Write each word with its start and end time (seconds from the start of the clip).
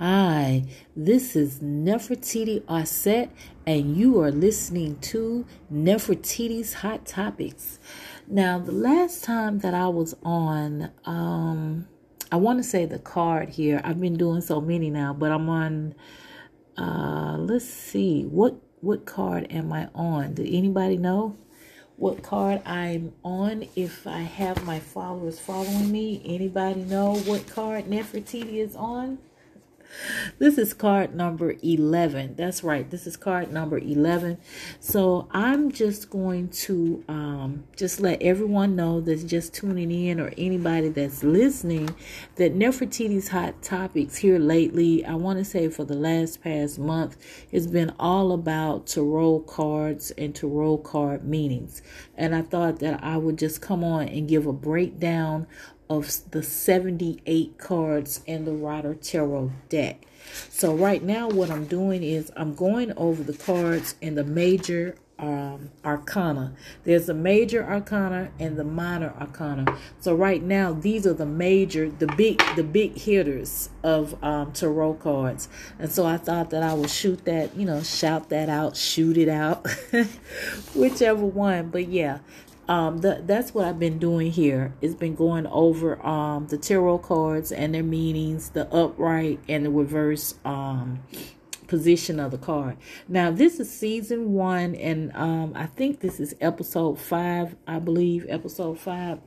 Hi, 0.00 0.62
this 0.94 1.34
is 1.34 1.58
Nefertiti 1.58 2.62
Arset, 2.66 3.30
and 3.66 3.96
you 3.96 4.20
are 4.20 4.30
listening 4.30 5.00
to 5.00 5.44
Nefertiti's 5.72 6.74
Hot 6.74 7.04
Topics. 7.04 7.80
Now, 8.28 8.60
the 8.60 8.70
last 8.70 9.24
time 9.24 9.58
that 9.58 9.74
I 9.74 9.88
was 9.88 10.14
on, 10.22 10.92
um, 11.04 11.88
I 12.30 12.36
want 12.36 12.60
to 12.60 12.62
say 12.62 12.86
the 12.86 13.00
card 13.00 13.48
here. 13.48 13.80
I've 13.82 14.00
been 14.00 14.16
doing 14.16 14.40
so 14.40 14.60
many 14.60 14.88
now, 14.88 15.14
but 15.14 15.32
I'm 15.32 15.48
on. 15.48 15.96
Uh, 16.76 17.36
let's 17.36 17.64
see 17.64 18.22
what 18.22 18.54
what 18.80 19.04
card 19.04 19.48
am 19.50 19.72
I 19.72 19.88
on? 19.96 20.34
Do 20.34 20.44
anybody 20.46 20.96
know 20.96 21.36
what 21.96 22.22
card 22.22 22.62
I'm 22.64 23.14
on? 23.24 23.66
If 23.74 24.06
I 24.06 24.20
have 24.20 24.64
my 24.64 24.78
followers 24.78 25.40
following 25.40 25.90
me, 25.90 26.22
anybody 26.24 26.82
know 26.82 27.16
what 27.16 27.48
card 27.48 27.86
Nefertiti 27.86 28.58
is 28.58 28.76
on? 28.76 29.18
This 30.38 30.58
is 30.58 30.74
card 30.74 31.14
number 31.14 31.54
11 31.62 32.34
that's 32.36 32.62
right. 32.62 32.90
This 32.90 33.06
is 33.06 33.16
card 33.16 33.52
number 33.52 33.78
11 33.78 34.38
so 34.80 35.28
i'm 35.30 35.70
just 35.70 36.10
going 36.10 36.48
to 36.48 37.04
um, 37.08 37.64
just 37.76 38.00
let 38.00 38.20
everyone 38.22 38.76
know 38.76 39.00
that's 39.00 39.24
just 39.24 39.54
tuning 39.54 39.90
in 39.90 40.20
or 40.20 40.32
anybody 40.36 40.88
that's 40.88 41.22
listening 41.22 41.94
that 42.36 42.54
nefertiti's 42.54 43.28
hot 43.28 43.60
topics 43.62 44.16
here 44.16 44.38
lately 44.38 45.04
i 45.04 45.14
want 45.14 45.38
to 45.38 45.44
say 45.44 45.68
for 45.68 45.84
the 45.84 45.94
last 45.94 46.42
past 46.42 46.78
month 46.78 47.16
it's 47.50 47.66
been 47.66 47.92
all 47.98 48.32
about 48.32 48.86
tarot 48.86 49.40
cards 49.40 50.10
and 50.12 50.34
tarot 50.34 50.78
card 50.78 51.24
meanings 51.24 51.82
and 52.16 52.34
i 52.34 52.42
thought 52.42 52.78
that 52.78 53.02
i 53.02 53.16
would 53.16 53.38
just 53.38 53.60
come 53.60 53.82
on 53.84 54.08
and 54.08 54.28
give 54.28 54.46
a 54.46 54.52
breakdown 54.52 55.46
of 55.90 56.30
the 56.30 56.42
78 56.42 57.58
cards 57.58 58.22
in 58.26 58.44
the 58.44 58.52
Rider 58.52 58.94
Tarot 58.94 59.52
deck. 59.68 60.04
So 60.50 60.74
right 60.74 61.02
now 61.02 61.28
what 61.28 61.50
I'm 61.50 61.66
doing 61.66 62.02
is 62.02 62.30
I'm 62.36 62.54
going 62.54 62.92
over 62.96 63.22
the 63.22 63.36
cards 63.36 63.94
in 64.00 64.14
the 64.14 64.24
major 64.24 64.96
um, 65.18 65.70
arcana. 65.84 66.52
There's 66.84 67.08
a 67.08 67.14
major 67.14 67.64
arcana 67.64 68.30
and 68.38 68.56
the 68.56 68.64
minor 68.64 69.12
arcana. 69.18 69.76
So 70.00 70.14
right 70.14 70.42
now 70.42 70.72
these 70.72 71.06
are 71.06 71.14
the 71.14 71.26
major, 71.26 71.90
the 71.90 72.06
big, 72.06 72.42
the 72.54 72.62
big 72.62 72.96
hitters 72.96 73.70
of 73.82 74.22
um, 74.22 74.52
tarot 74.52 74.94
cards. 74.94 75.48
And 75.78 75.90
so 75.90 76.06
I 76.06 76.18
thought 76.18 76.50
that 76.50 76.62
I 76.62 76.74
would 76.74 76.90
shoot 76.90 77.24
that, 77.24 77.56
you 77.56 77.66
know, 77.66 77.82
shout 77.82 78.28
that 78.28 78.48
out, 78.48 78.76
shoot 78.76 79.16
it 79.16 79.28
out, 79.28 79.66
whichever 80.74 81.24
one. 81.24 81.70
But 81.70 81.88
yeah, 81.88 82.18
um, 82.68 82.98
the, 82.98 83.22
that's 83.24 83.54
what 83.54 83.66
I've 83.66 83.78
been 83.78 83.98
doing 83.98 84.30
here. 84.30 84.74
It's 84.80 84.94
been 84.94 85.14
going 85.14 85.46
over 85.46 86.04
um, 86.06 86.46
the 86.48 86.58
tarot 86.58 86.98
cards 86.98 87.50
and 87.50 87.74
their 87.74 87.82
meanings, 87.82 88.50
the 88.50 88.72
upright 88.72 89.40
and 89.48 89.64
the 89.64 89.70
reverse 89.70 90.34
um, 90.44 91.02
position 91.66 92.18
of 92.18 92.30
the 92.30 92.38
card. 92.38 92.76
Now, 93.08 93.30
this 93.30 93.60
is 93.60 93.70
season 93.70 94.32
one, 94.32 94.74
and 94.74 95.14
um, 95.14 95.52
I 95.54 95.66
think 95.66 96.00
this 96.00 96.20
is 96.20 96.34
episode 96.40 96.98
five, 96.98 97.56
I 97.66 97.78
believe, 97.78 98.26
episode 98.28 98.78
five. 98.78 99.20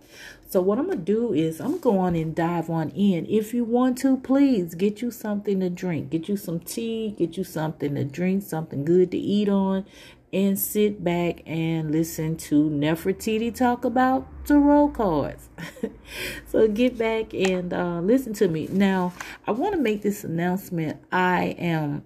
So, 0.50 0.62
what 0.62 0.78
I'm 0.78 0.88
going 0.88 1.00
to 1.00 1.04
do 1.04 1.34
is 1.34 1.62
I'm 1.62 1.80
going 1.80 2.18
and 2.18 2.36
dive 2.36 2.70
on 2.70 2.90
in. 2.90 3.26
If 3.28 3.54
you 3.54 3.64
want 3.64 3.98
to, 4.00 4.18
please 4.18 4.76
get 4.76 5.02
you 5.02 5.10
something 5.10 5.62
to 5.62 5.70
drink, 5.70 6.10
get 6.10 6.28
you 6.28 6.36
some 6.36 6.60
tea, 6.60 7.16
get 7.18 7.38
you 7.38 7.44
something 7.44 7.96
to 7.96 8.04
drink, 8.04 8.44
something 8.44 8.84
good 8.84 9.12
to 9.12 9.18
eat 9.18 9.48
on, 9.48 9.86
and 10.34 10.58
sit 10.58 11.04
back 11.04 11.42
and 11.46 11.92
listen 11.92 12.38
to 12.38 12.70
Nefertiti 12.70 13.54
talk 13.54 13.84
about 13.84 14.28
tarot 14.46 14.90
cards. 14.90 15.50
so 16.48 16.68
get 16.68 16.98
back 16.98 17.34
and 17.34 17.74
uh, 17.74 18.00
listen 18.00 18.34
to 18.36 18.48
me. 18.48 18.68
Now, 18.72 19.14
I 19.46 19.52
want 19.52 19.76
to 19.76 19.82
make 19.82 20.02
this 20.02 20.24
announcement. 20.24 21.02
I 21.12 21.56
am 21.58 22.04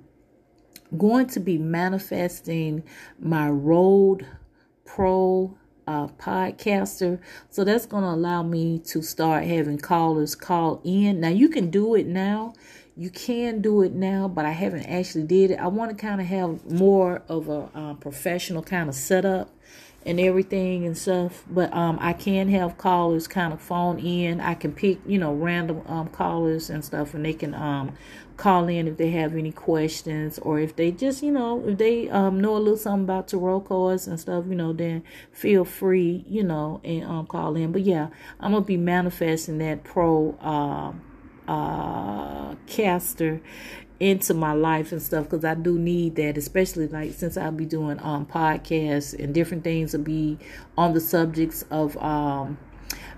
going 0.97 1.27
to 1.27 1.39
be 1.39 1.57
manifesting 1.57 2.83
my 3.19 3.49
road 3.49 4.25
Pro 4.85 5.57
uh, 5.87 6.07
podcaster. 6.07 7.19
So 7.49 7.63
that's 7.63 7.85
going 7.85 8.03
to 8.03 8.09
allow 8.09 8.43
me 8.43 8.79
to 8.79 9.01
start 9.01 9.43
having 9.43 9.77
callers 9.77 10.35
call 10.35 10.81
in. 10.83 11.19
Now, 11.19 11.29
you 11.29 11.49
can 11.49 11.69
do 11.69 11.95
it 11.95 12.07
now 12.07 12.53
you 12.97 13.09
can 13.09 13.61
do 13.61 13.81
it 13.81 13.93
now, 13.93 14.27
but 14.27 14.45
I 14.45 14.51
haven't 14.51 14.85
actually 14.85 15.25
did 15.25 15.51
it. 15.51 15.59
I 15.59 15.67
want 15.67 15.91
to 15.91 15.97
kind 15.97 16.21
of 16.21 16.27
have 16.27 16.71
more 16.71 17.23
of 17.27 17.49
a 17.49 17.69
uh, 17.75 17.93
professional 17.95 18.63
kind 18.63 18.87
of 18.87 18.95
setup 18.95 19.49
and 20.05 20.17
everything 20.17 20.85
and 20.85 20.97
stuff. 20.97 21.43
But 21.49 21.73
um, 21.73 21.97
I 21.99 22.13
can 22.13 22.47
have 22.49 22.77
callers 22.77 23.27
kind 23.27 23.51
of 23.51 23.59
phone 23.59 23.99
in. 23.99 24.39
I 24.39 24.53
can 24.53 24.71
pick, 24.71 24.99
you 25.05 25.17
know, 25.17 25.33
random 25.33 25.81
um, 25.87 26.07
callers 26.07 26.69
and 26.69 26.85
stuff, 26.85 27.13
and 27.13 27.25
they 27.25 27.33
can 27.33 27.53
um, 27.53 27.97
call 28.37 28.69
in 28.69 28.87
if 28.87 28.95
they 28.95 29.09
have 29.09 29.35
any 29.35 29.51
questions 29.51 30.39
or 30.39 30.59
if 30.59 30.77
they 30.77 30.91
just, 30.91 31.21
you 31.21 31.33
know, 31.33 31.67
if 31.67 31.77
they 31.77 32.09
um, 32.09 32.39
know 32.39 32.55
a 32.55 32.59
little 32.59 32.77
something 32.77 33.03
about 33.03 33.27
tarot 33.27 33.61
cards 33.61 34.07
and 34.07 34.17
stuff, 34.17 34.45
you 34.47 34.55
know, 34.55 34.71
then 34.71 35.03
feel 35.33 35.65
free, 35.65 36.23
you 36.29 36.43
know, 36.43 36.79
and 36.85 37.03
um, 37.03 37.27
call 37.27 37.57
in. 37.57 37.73
But 37.73 37.81
yeah, 37.81 38.07
I'm 38.39 38.53
gonna 38.53 38.63
be 38.63 38.77
manifesting 38.77 39.57
that 39.57 39.83
pro. 39.83 40.37
Um, 40.39 41.01
uh, 41.47 42.55
caster 42.67 43.41
into 43.99 44.33
my 44.33 44.51
life 44.53 44.91
and 44.91 45.01
stuff 45.01 45.25
because 45.25 45.45
I 45.45 45.55
do 45.55 45.79
need 45.79 46.15
that, 46.17 46.37
especially 46.37 46.87
like 46.87 47.13
since 47.13 47.37
I'll 47.37 47.51
be 47.51 47.65
doing 47.65 47.99
um 48.01 48.25
podcasts 48.25 49.17
and 49.17 49.33
different 49.33 49.63
things 49.63 49.93
will 49.93 50.03
be 50.03 50.37
on 50.77 50.93
the 50.93 50.99
subjects 50.99 51.63
of 51.71 51.95
um 51.97 52.57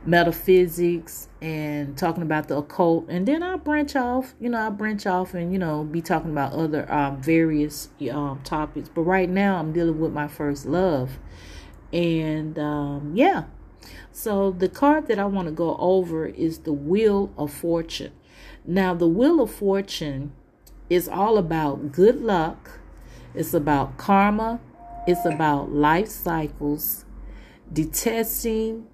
metaphysics 0.06 1.28
and 1.42 1.98
talking 1.98 2.24
about 2.24 2.48
the 2.48 2.56
occult 2.56 3.06
and 3.10 3.28
then 3.28 3.44
I'll 3.44 3.58
branch 3.58 3.96
off, 3.96 4.36
you 4.40 4.50
know, 4.50 4.60
I'll 4.60 4.72
branch 4.72 5.06
off 5.06 5.34
and, 5.34 5.52
you 5.52 5.60
know, 5.60 5.84
be 5.84 6.02
talking 6.02 6.32
about 6.32 6.54
other 6.54 6.92
um 6.92 7.22
various 7.22 7.90
um 8.12 8.42
topics. 8.44 8.90
But 8.90 9.02
right 9.02 9.30
now 9.30 9.58
I'm 9.58 9.74
dealing 9.74 10.00
with 10.00 10.14
my 10.14 10.28
first 10.28 10.66
love. 10.66 11.18
And 11.92 12.58
um 12.60 13.14
yeah, 13.16 13.46
so 14.12 14.52
the 14.52 14.70
card 14.70 15.08
that 15.08 15.20
I 15.20 15.26
want 15.26 15.48
to 15.48 15.54
go 15.54 15.76
over 15.78 16.26
is 16.26 16.60
the 16.60 16.74
Wheel 16.74 17.32
of 17.38 17.52
Fortune. 17.54 18.12
Now, 18.66 18.94
the 18.94 19.08
Wheel 19.08 19.42
of 19.42 19.52
Fortune 19.52 20.34
is 20.90 21.08
all 21.08 21.38
about 21.38 21.92
good 21.92 22.22
luck, 22.22 22.80
it's 23.34 23.54
about 23.54 23.98
karma, 23.98 24.60
it's 25.06 25.26
about 25.26 25.72
life 25.72 26.10
cycles, 26.10 27.06
detesting 27.72 28.88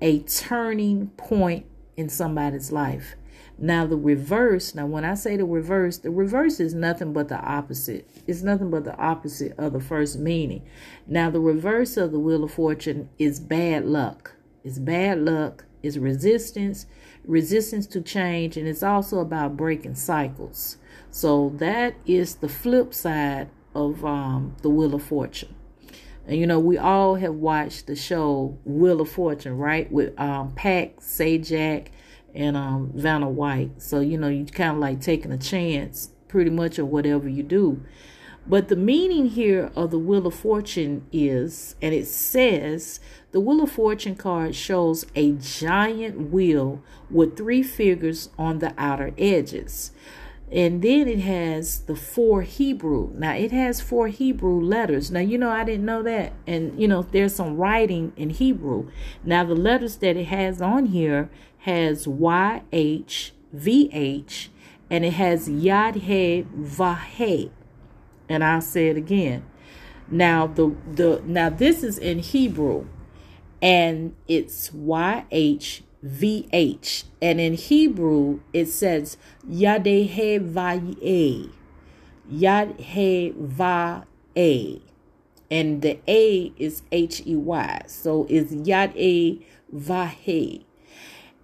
a 0.00 0.20
turning 0.20 1.08
point 1.16 1.66
in 1.96 2.08
somebody's 2.08 2.72
life. 2.72 3.16
Now, 3.58 3.86
the 3.86 3.96
reverse, 3.96 4.74
now, 4.74 4.86
when 4.86 5.04
I 5.04 5.14
say 5.14 5.36
the 5.36 5.44
reverse, 5.44 5.98
the 5.98 6.10
reverse 6.10 6.60
is 6.60 6.72
nothing 6.72 7.12
but 7.12 7.28
the 7.28 7.38
opposite. 7.38 8.08
It's 8.30 8.42
nothing 8.42 8.70
but 8.70 8.84
the 8.84 8.96
opposite 8.96 9.58
of 9.58 9.72
the 9.72 9.80
first 9.80 10.18
meaning. 10.18 10.62
Now, 11.06 11.30
the 11.30 11.40
reverse 11.40 11.96
of 11.96 12.12
the 12.12 12.20
Wheel 12.20 12.44
of 12.44 12.52
Fortune 12.52 13.10
is 13.18 13.40
bad 13.40 13.84
luck. 13.84 14.36
It's 14.62 14.78
bad 14.78 15.18
luck, 15.18 15.64
it's 15.82 15.96
resistance, 15.96 16.86
resistance 17.24 17.86
to 17.88 18.00
change, 18.00 18.56
and 18.56 18.68
it's 18.68 18.82
also 18.82 19.18
about 19.18 19.56
breaking 19.56 19.96
cycles. 19.96 20.76
So 21.10 21.52
that 21.56 21.94
is 22.06 22.36
the 22.36 22.48
flip 22.48 22.94
side 22.94 23.48
of 23.74 24.04
um, 24.04 24.54
the 24.62 24.70
Wheel 24.70 24.94
of 24.94 25.02
Fortune. 25.02 25.54
And 26.26 26.38
you 26.38 26.46
know, 26.46 26.60
we 26.60 26.78
all 26.78 27.16
have 27.16 27.34
watched 27.34 27.88
the 27.88 27.96
show 27.96 28.56
Wheel 28.64 29.00
of 29.00 29.10
Fortune, 29.10 29.56
right? 29.56 29.90
With 29.90 30.18
um, 30.20 30.52
Pat 30.52 30.98
Sajak 30.98 31.88
and 32.32 32.56
um, 32.56 32.92
Vanna 32.94 33.28
White. 33.28 33.82
So, 33.82 33.98
you 33.98 34.18
know, 34.18 34.28
you 34.28 34.44
kind 34.46 34.72
of 34.72 34.78
like 34.78 35.00
taking 35.00 35.32
a 35.32 35.38
chance 35.38 36.10
pretty 36.28 36.50
much 36.50 36.78
of 36.78 36.86
whatever 36.86 37.28
you 37.28 37.42
do. 37.42 37.82
But 38.46 38.68
the 38.68 38.76
meaning 38.76 39.26
here 39.26 39.70
of 39.76 39.90
the 39.90 39.98
Wheel 39.98 40.26
of 40.26 40.34
Fortune 40.34 41.06
is, 41.12 41.76
and 41.80 41.94
it 41.94 42.06
says, 42.06 42.98
the 43.32 43.40
Wheel 43.40 43.62
of 43.62 43.70
Fortune 43.70 44.16
card 44.16 44.54
shows 44.54 45.04
a 45.14 45.32
giant 45.32 46.32
wheel 46.32 46.82
with 47.10 47.36
three 47.36 47.62
figures 47.62 48.30
on 48.38 48.58
the 48.58 48.74
outer 48.76 49.12
edges. 49.16 49.92
And 50.50 50.82
then 50.82 51.06
it 51.06 51.20
has 51.20 51.80
the 51.80 51.94
four 51.94 52.42
Hebrew. 52.42 53.12
Now 53.14 53.34
it 53.34 53.52
has 53.52 53.80
four 53.80 54.08
Hebrew 54.08 54.60
letters. 54.60 55.10
Now 55.10 55.20
you 55.20 55.38
know 55.38 55.50
I 55.50 55.62
didn't 55.62 55.84
know 55.84 56.02
that. 56.02 56.32
And 56.44 56.80
you 56.80 56.88
know 56.88 57.02
there's 57.02 57.36
some 57.36 57.56
writing 57.56 58.12
in 58.16 58.30
Hebrew. 58.30 58.90
Now 59.22 59.44
the 59.44 59.54
letters 59.54 59.96
that 59.98 60.16
it 60.16 60.24
has 60.24 60.60
on 60.60 60.86
here 60.86 61.30
has 61.58 62.08
Y 62.08 62.62
H 62.72 63.32
V 63.52 63.90
H 63.92 64.50
and 64.90 65.04
it 65.04 65.12
has 65.12 65.48
Yad 65.48 65.94
He 65.94 66.46
Vahe 66.52 67.50
and 68.30 68.42
I'll 68.42 68.62
say 68.62 68.88
it 68.88 68.96
again. 68.96 69.44
Now 70.08 70.46
the 70.46 70.74
the 70.90 71.22
now 71.26 71.50
this 71.50 71.82
is 71.82 71.98
in 71.98 72.20
Hebrew 72.20 72.86
and 73.60 74.14
it's 74.26 74.72
Y 74.72 75.24
H 75.30 75.82
V 76.02 76.48
H 76.52 77.04
and 77.20 77.40
in 77.40 77.54
Hebrew 77.54 78.40
it 78.52 78.66
says 78.66 79.16
Yadehe 79.48 80.40
Vaye 80.52 81.50
Yadhe 82.32 83.34
Va 83.34 84.06
and 85.50 85.82
the 85.82 85.98
A 86.08 86.52
is 86.56 86.82
H 86.90 87.22
E 87.26 87.36
Y 87.36 87.82
so 87.86 88.26
it's 88.30 88.52
Yad 88.52 88.92
A 88.96 89.44
Vahe 89.74 90.64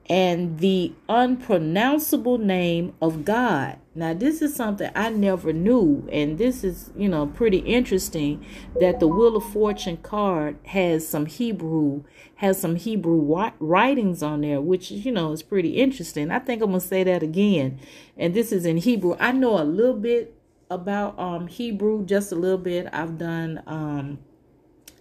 and 0.09 0.61
the 0.61 0.93
unpronounceable 1.09 2.38
name 2.38 2.94
of 3.03 3.25
God. 3.25 3.79
Now, 3.97 4.13
this 4.13 4.43
is 4.43 4.55
something 4.55 4.91
I 4.95 5.09
never 5.09 5.55
knew, 5.55 6.07
and 6.13 6.37
this 6.37 6.63
is, 6.63 6.91
you 6.95 7.09
know, 7.09 7.27
pretty 7.27 7.59
interesting 7.59 8.45
that 8.79 9.01
the 9.01 9.09
Wheel 9.09 9.37
of 9.37 9.45
Fortune 9.45 9.97
card 9.97 10.59
has 10.67 11.09
some 11.09 11.25
Hebrew, 11.25 12.05
has 12.37 12.61
some 12.61 12.77
Hebrew 12.77 13.51
writings 13.59 14.23
on 14.23 14.43
there, 14.43 14.61
which, 14.61 14.91
you 14.91 15.11
know, 15.11 15.33
is 15.33 15.43
pretty 15.43 15.71
interesting. 15.71 16.31
I 16.31 16.41
think 16.41 16.63
I'm 16.63 16.69
going 16.69 16.81
to 16.81 16.87
say 16.87 17.05
that 17.05 17.23
again. 17.23 17.81
And 18.19 18.35
this 18.35 18.53
is 18.53 18.67
in 18.67 18.77
Hebrew. 18.77 19.17
I 19.19 19.33
know 19.33 19.59
a 19.59 19.65
little 19.65 19.97
bit 19.99 20.35
about 20.71 21.19
um 21.19 21.47
Hebrew, 21.47 22.05
just 22.05 22.33
a 22.33 22.35
little 22.35 22.59
bit. 22.59 22.89
I've 22.93 23.19
done 23.19 23.63
um 23.67 24.19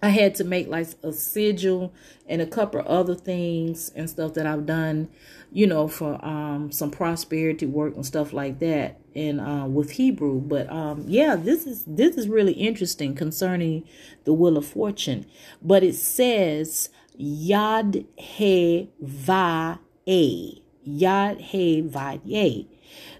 I 0.02 0.10
had 0.10 0.34
to 0.36 0.44
make 0.44 0.68
like 0.68 0.88
a 1.02 1.12
sigil 1.12 1.92
and 2.28 2.42
a 2.42 2.46
couple 2.46 2.82
other 2.86 3.14
things 3.14 3.90
and 3.96 4.10
stuff 4.10 4.34
that 4.34 4.46
I've 4.46 4.66
done, 4.66 5.08
you 5.50 5.66
know, 5.66 5.88
for 5.88 6.22
um 6.24 6.70
some 6.70 6.90
prosperity 6.90 7.66
work 7.66 7.94
and 7.94 8.04
stuff 8.04 8.32
like 8.32 8.58
that 8.58 9.00
and 9.14 9.40
uh 9.40 9.66
with 9.66 9.92
Hebrew. 9.92 10.40
But 10.40 10.70
um 10.70 11.04
yeah, 11.08 11.36
this 11.36 11.66
is 11.66 11.84
this 11.86 12.16
is 12.16 12.28
really 12.28 12.52
interesting 12.52 13.14
concerning 13.14 13.84
the 14.24 14.34
wheel 14.34 14.58
of 14.58 14.66
fortune. 14.66 15.26
But 15.62 15.82
it 15.82 15.94
says 15.94 16.90
Yad 17.18 18.04
He 18.16 18.90
Va 19.00 19.80
A. 20.06 20.62
Yad 20.86 21.40
He 21.40 21.80
Va. 21.80 22.20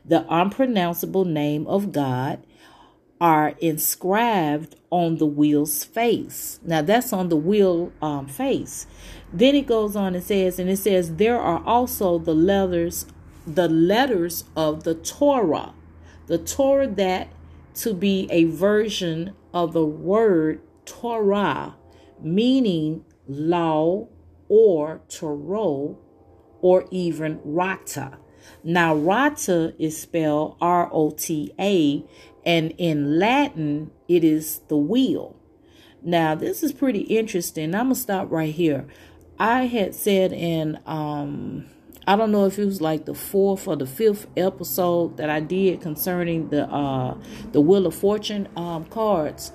The 0.05 0.25
unpronounceable 0.29 1.25
name 1.25 1.67
of 1.67 1.91
God 1.91 2.46
are 3.21 3.55
inscribed 3.61 4.77
on 4.91 5.17
the 5.17 5.27
wheel's 5.27 5.85
face. 5.85 6.61
Now 6.63 6.83
that's 6.83 7.13
on 7.13 7.29
the 7.29 7.37
wheel 7.37 7.93
um, 8.03 8.27
face. 8.27 8.87
Then 9.33 9.55
it 9.55 9.67
goes 9.67 9.97
on 9.97 10.15
and 10.15 10.25
says, 10.25 10.59
and 10.59 10.69
it 10.69 10.79
says 10.79 11.17
there 11.17 11.41
are 11.41 11.63
also 11.65 12.19
the 12.19 12.35
letters, 12.35 13.07
the 13.47 13.69
letters 13.69 14.45
of 14.55 14.85
the 14.85 14.95
Torah, 14.95 15.75
the 16.27 16.39
Torah 16.39 16.87
that 16.89 17.29
to 17.77 17.95
be 17.95 18.29
a 18.31 18.45
version 18.45 19.35
of 19.53 19.73
the 19.73 19.87
word 19.87 20.61
Torah, 20.85 21.77
meaning 22.21 23.05
law 23.27 24.09
or 24.49 25.01
Torah 25.09 25.95
or 26.61 26.85
even 26.91 27.41
Rata. 27.45 28.19
Now, 28.63 28.95
Rata 28.95 29.75
is 29.79 30.01
spelled 30.01 30.57
R 30.61 30.89
O 30.93 31.11
T 31.11 31.53
A, 31.59 32.05
and 32.47 32.73
in 32.79 33.19
Latin, 33.19 33.91
it 34.09 34.25
is 34.25 34.61
the 34.69 34.77
wheel. 34.77 35.37
Now, 36.03 36.37
this 36.37 36.63
is 36.63 36.73
pretty 36.73 37.01
interesting. 37.01 37.75
I'm 37.75 37.87
going 37.87 37.95
to 37.97 38.01
stop 38.01 38.31
right 38.31 38.55
here. 38.55 38.87
I 39.39 39.67
had 39.67 39.95
said 39.95 40.33
in, 40.33 40.79
um, 40.87 41.67
I 42.07 42.15
don't 42.15 42.31
know 42.31 42.47
if 42.47 42.59
it 42.59 42.65
was 42.65 42.81
like 42.81 43.05
the 43.05 43.15
fourth 43.15 43.67
or 43.67 43.75
the 43.75 43.87
fifth 43.87 44.29
episode 44.37 45.17
that 45.17 45.29
I 45.29 45.41
did 45.41 45.81
concerning 45.81 46.51
the 46.51 46.71
uh, 46.71 47.19
the 47.51 47.61
Wheel 47.61 47.87
of 47.87 47.95
Fortune 47.95 48.49
um, 48.57 48.85
cards, 48.85 49.53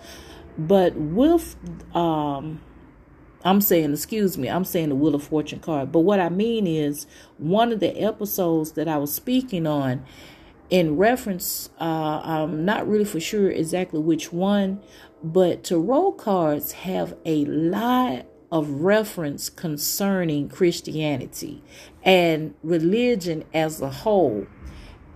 but 0.57 0.93
with 0.95 1.55
um, 1.95 2.59
I'm 3.45 3.61
saying, 3.61 3.93
excuse 3.93 4.37
me, 4.37 4.49
I'm 4.49 4.65
saying 4.65 4.89
the 4.89 4.95
Wheel 4.95 5.15
of 5.15 5.23
Fortune 5.23 5.59
card. 5.59 5.91
But 5.91 6.01
what 6.01 6.19
I 6.19 6.29
mean 6.29 6.67
is, 6.67 7.07
one 7.37 7.71
of 7.71 7.79
the 7.79 7.97
episodes 7.97 8.73
that 8.73 8.87
I 8.89 8.97
was 8.97 9.13
speaking 9.13 9.65
on, 9.65 10.05
in 10.71 10.95
reference, 10.95 11.69
uh, 11.79 12.21
I'm 12.23 12.63
not 12.63 12.87
really 12.87 13.05
for 13.05 13.19
sure 13.19 13.51
exactly 13.51 13.99
which 13.99 14.31
one, 14.31 14.81
but 15.21 15.65
tarot 15.65 16.13
cards 16.13 16.71
have 16.71 17.15
a 17.25 17.43
lot 17.45 18.25
of 18.51 18.69
reference 18.81 19.49
concerning 19.49 20.47
Christianity 20.47 21.61
and 22.03 22.55
religion 22.63 23.43
as 23.53 23.81
a 23.81 23.89
whole. 23.89 24.47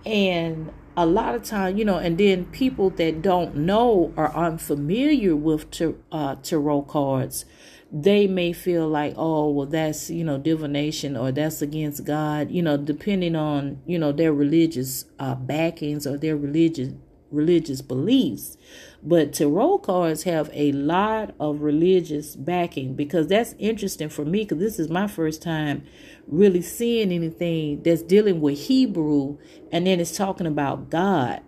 And 0.04 0.72
a 0.94 1.06
lot 1.06 1.34
of 1.34 1.42
time, 1.42 1.76
you 1.78 1.84
know, 1.84 1.96
and 1.96 2.18
then 2.18 2.44
people 2.46 2.90
that 2.90 3.22
don't 3.22 3.56
know 3.56 4.12
or 4.14 4.34
unfamiliar 4.36 5.34
with 5.34 5.70
tar- 5.70 5.94
uh, 6.12 6.36
tarot 6.36 6.82
cards 6.82 7.46
they 7.92 8.26
may 8.26 8.52
feel 8.52 8.88
like, 8.88 9.14
oh, 9.16 9.50
well, 9.50 9.66
that's, 9.66 10.10
you 10.10 10.24
know, 10.24 10.38
divination 10.38 11.16
or 11.16 11.30
that's 11.30 11.62
against 11.62 12.04
God, 12.04 12.50
you 12.50 12.62
know, 12.62 12.76
depending 12.76 13.36
on, 13.36 13.80
you 13.86 13.98
know, 13.98 14.12
their 14.12 14.32
religious 14.32 15.04
uh, 15.18 15.34
backings 15.34 16.06
or 16.06 16.16
their 16.16 16.36
religious 16.36 16.92
religious 17.30 17.82
beliefs. 17.82 18.56
But 19.02 19.32
tarot 19.32 19.78
cards 19.78 20.24
have 20.24 20.50
a 20.52 20.72
lot 20.72 21.34
of 21.38 21.60
religious 21.60 22.36
backing 22.36 22.94
because 22.94 23.28
that's 23.28 23.54
interesting 23.58 24.08
for 24.08 24.24
me 24.24 24.42
because 24.42 24.58
this 24.58 24.78
is 24.78 24.88
my 24.88 25.06
first 25.06 25.42
time 25.42 25.84
really 26.26 26.62
seeing 26.62 27.12
anything 27.12 27.82
that's 27.82 28.02
dealing 28.02 28.40
with 28.40 28.58
Hebrew 28.58 29.38
and 29.70 29.86
then 29.86 30.00
it's 30.00 30.16
talking 30.16 30.46
about 30.46 30.90
God 30.90 31.40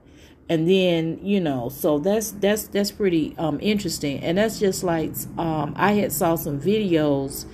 and 0.48 0.68
then 0.68 1.18
you 1.22 1.40
know 1.40 1.68
so 1.68 1.98
that's 1.98 2.30
that's 2.32 2.66
that's 2.68 2.90
pretty 2.90 3.34
um 3.38 3.58
interesting. 3.60 4.20
And 4.20 4.38
that's 4.38 4.58
just 4.58 4.82
like 4.82 5.12
um 5.36 5.74
i 5.76 5.92
had 5.92 6.12
saw 6.12 6.36
some 6.36 6.60
videos 6.60 7.44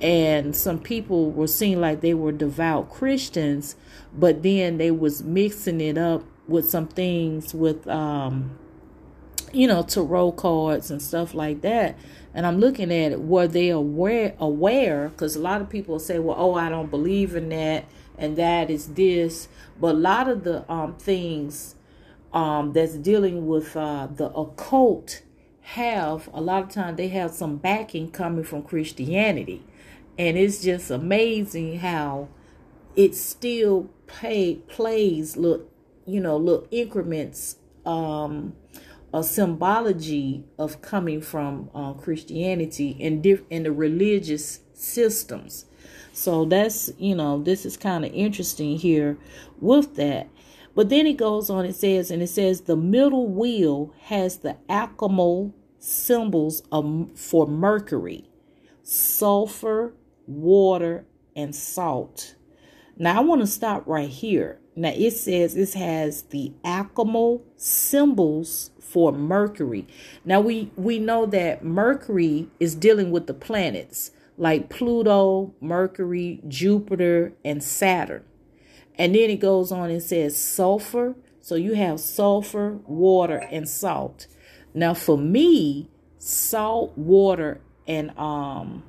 and 0.00 0.56
some 0.56 0.78
people 0.78 1.30
were 1.30 1.46
seeing 1.46 1.80
like 1.80 2.00
they 2.00 2.14
were 2.14 2.32
devout 2.32 2.90
christians 2.90 3.76
but 4.14 4.42
then 4.42 4.78
they 4.78 4.90
was 4.90 5.22
mixing 5.22 5.80
it 5.80 5.98
up 5.98 6.24
with 6.48 6.68
some 6.68 6.88
things 6.88 7.54
with 7.54 7.86
um 7.86 8.58
you 9.52 9.66
know 9.66 9.82
tarot 9.82 10.32
cards 10.32 10.90
and 10.90 11.00
stuff 11.02 11.34
like 11.34 11.60
that. 11.62 11.96
And 12.32 12.46
i'm 12.46 12.58
looking 12.58 12.92
at 12.92 13.12
it 13.12 13.20
were 13.20 13.48
they 13.48 13.68
aware 13.70 14.34
aware? 14.38 15.08
Because 15.08 15.36
a 15.36 15.40
lot 15.40 15.60
of 15.60 15.68
people 15.68 15.98
say 15.98 16.18
well 16.18 16.36
oh 16.38 16.54
i 16.54 16.68
don't 16.68 16.90
believe 16.90 17.34
in 17.34 17.48
that 17.50 17.84
and 18.18 18.36
that 18.36 18.70
is 18.70 18.88
this. 18.94 19.48
But 19.80 19.94
a 19.94 19.98
lot 19.98 20.28
of 20.28 20.44
the 20.44 20.70
um 20.70 20.94
things 20.96 21.74
um, 22.32 22.72
that's 22.72 22.94
dealing 22.94 23.46
with 23.46 23.76
uh, 23.76 24.06
the 24.06 24.30
occult 24.32 25.22
have 25.62 26.28
a 26.32 26.40
lot 26.40 26.64
of 26.64 26.68
time 26.68 26.96
they 26.96 27.08
have 27.08 27.30
some 27.30 27.56
backing 27.56 28.10
coming 28.10 28.44
from 28.44 28.62
Christianity, 28.62 29.64
and 30.18 30.36
it's 30.36 30.62
just 30.62 30.90
amazing 30.90 31.78
how 31.78 32.28
it 32.96 33.14
still 33.14 33.90
pay, 34.06 34.56
plays 34.68 35.36
look 35.36 35.70
you 36.06 36.20
know 36.20 36.36
little 36.36 36.66
increments 36.70 37.56
um, 37.86 38.54
a 39.12 39.22
symbology 39.22 40.44
of 40.58 40.80
coming 40.82 41.20
from 41.20 41.70
uh, 41.74 41.92
Christianity 41.94 42.96
and 43.00 43.22
diff- 43.22 43.42
in 43.50 43.64
the 43.64 43.72
religious 43.72 44.60
systems. 44.72 45.66
So 46.12 46.44
that's 46.44 46.90
you 46.98 47.14
know 47.14 47.42
this 47.42 47.64
is 47.64 47.76
kind 47.76 48.04
of 48.04 48.12
interesting 48.12 48.78
here 48.78 49.18
with 49.60 49.96
that. 49.96 50.28
But 50.74 50.88
then 50.88 51.06
it 51.06 51.16
goes 51.16 51.50
on, 51.50 51.64
it 51.64 51.74
says, 51.74 52.10
and 52.10 52.22
it 52.22 52.28
says 52.28 52.62
the 52.62 52.76
middle 52.76 53.26
wheel 53.26 53.92
has 54.02 54.38
the 54.38 54.56
alchemical 54.68 55.54
symbols 55.78 56.62
of, 56.70 57.10
for 57.18 57.46
mercury, 57.46 58.28
sulfur, 58.82 59.94
water, 60.26 61.04
and 61.34 61.54
salt. 61.54 62.34
Now 62.96 63.18
I 63.18 63.20
want 63.20 63.40
to 63.40 63.46
stop 63.46 63.86
right 63.86 64.08
here. 64.08 64.60
Now 64.76 64.92
it 64.94 65.12
says 65.12 65.54
this 65.54 65.74
has 65.74 66.22
the 66.24 66.52
alchemical 66.64 67.44
symbols 67.56 68.70
for 68.78 69.12
Mercury. 69.12 69.86
Now 70.24 70.40
we 70.40 70.70
we 70.76 70.98
know 70.98 71.26
that 71.26 71.64
Mercury 71.64 72.48
is 72.58 72.74
dealing 72.74 73.10
with 73.10 73.26
the 73.26 73.34
planets 73.34 74.10
like 74.36 74.68
Pluto, 74.68 75.54
Mercury, 75.60 76.40
Jupiter, 76.48 77.32
and 77.44 77.62
Saturn. 77.62 78.24
And 79.00 79.14
then 79.14 79.30
it 79.30 79.40
goes 79.40 79.72
on 79.72 79.88
and 79.90 80.02
says 80.02 80.36
sulfur. 80.36 81.16
So 81.40 81.54
you 81.54 81.72
have 81.72 82.00
sulfur, 82.00 82.80
water, 82.84 83.38
and 83.50 83.66
salt. 83.66 84.26
Now 84.74 84.92
for 84.92 85.16
me, 85.16 85.88
salt, 86.18 86.98
water, 86.98 87.62
and 87.88 88.10
um 88.18 88.84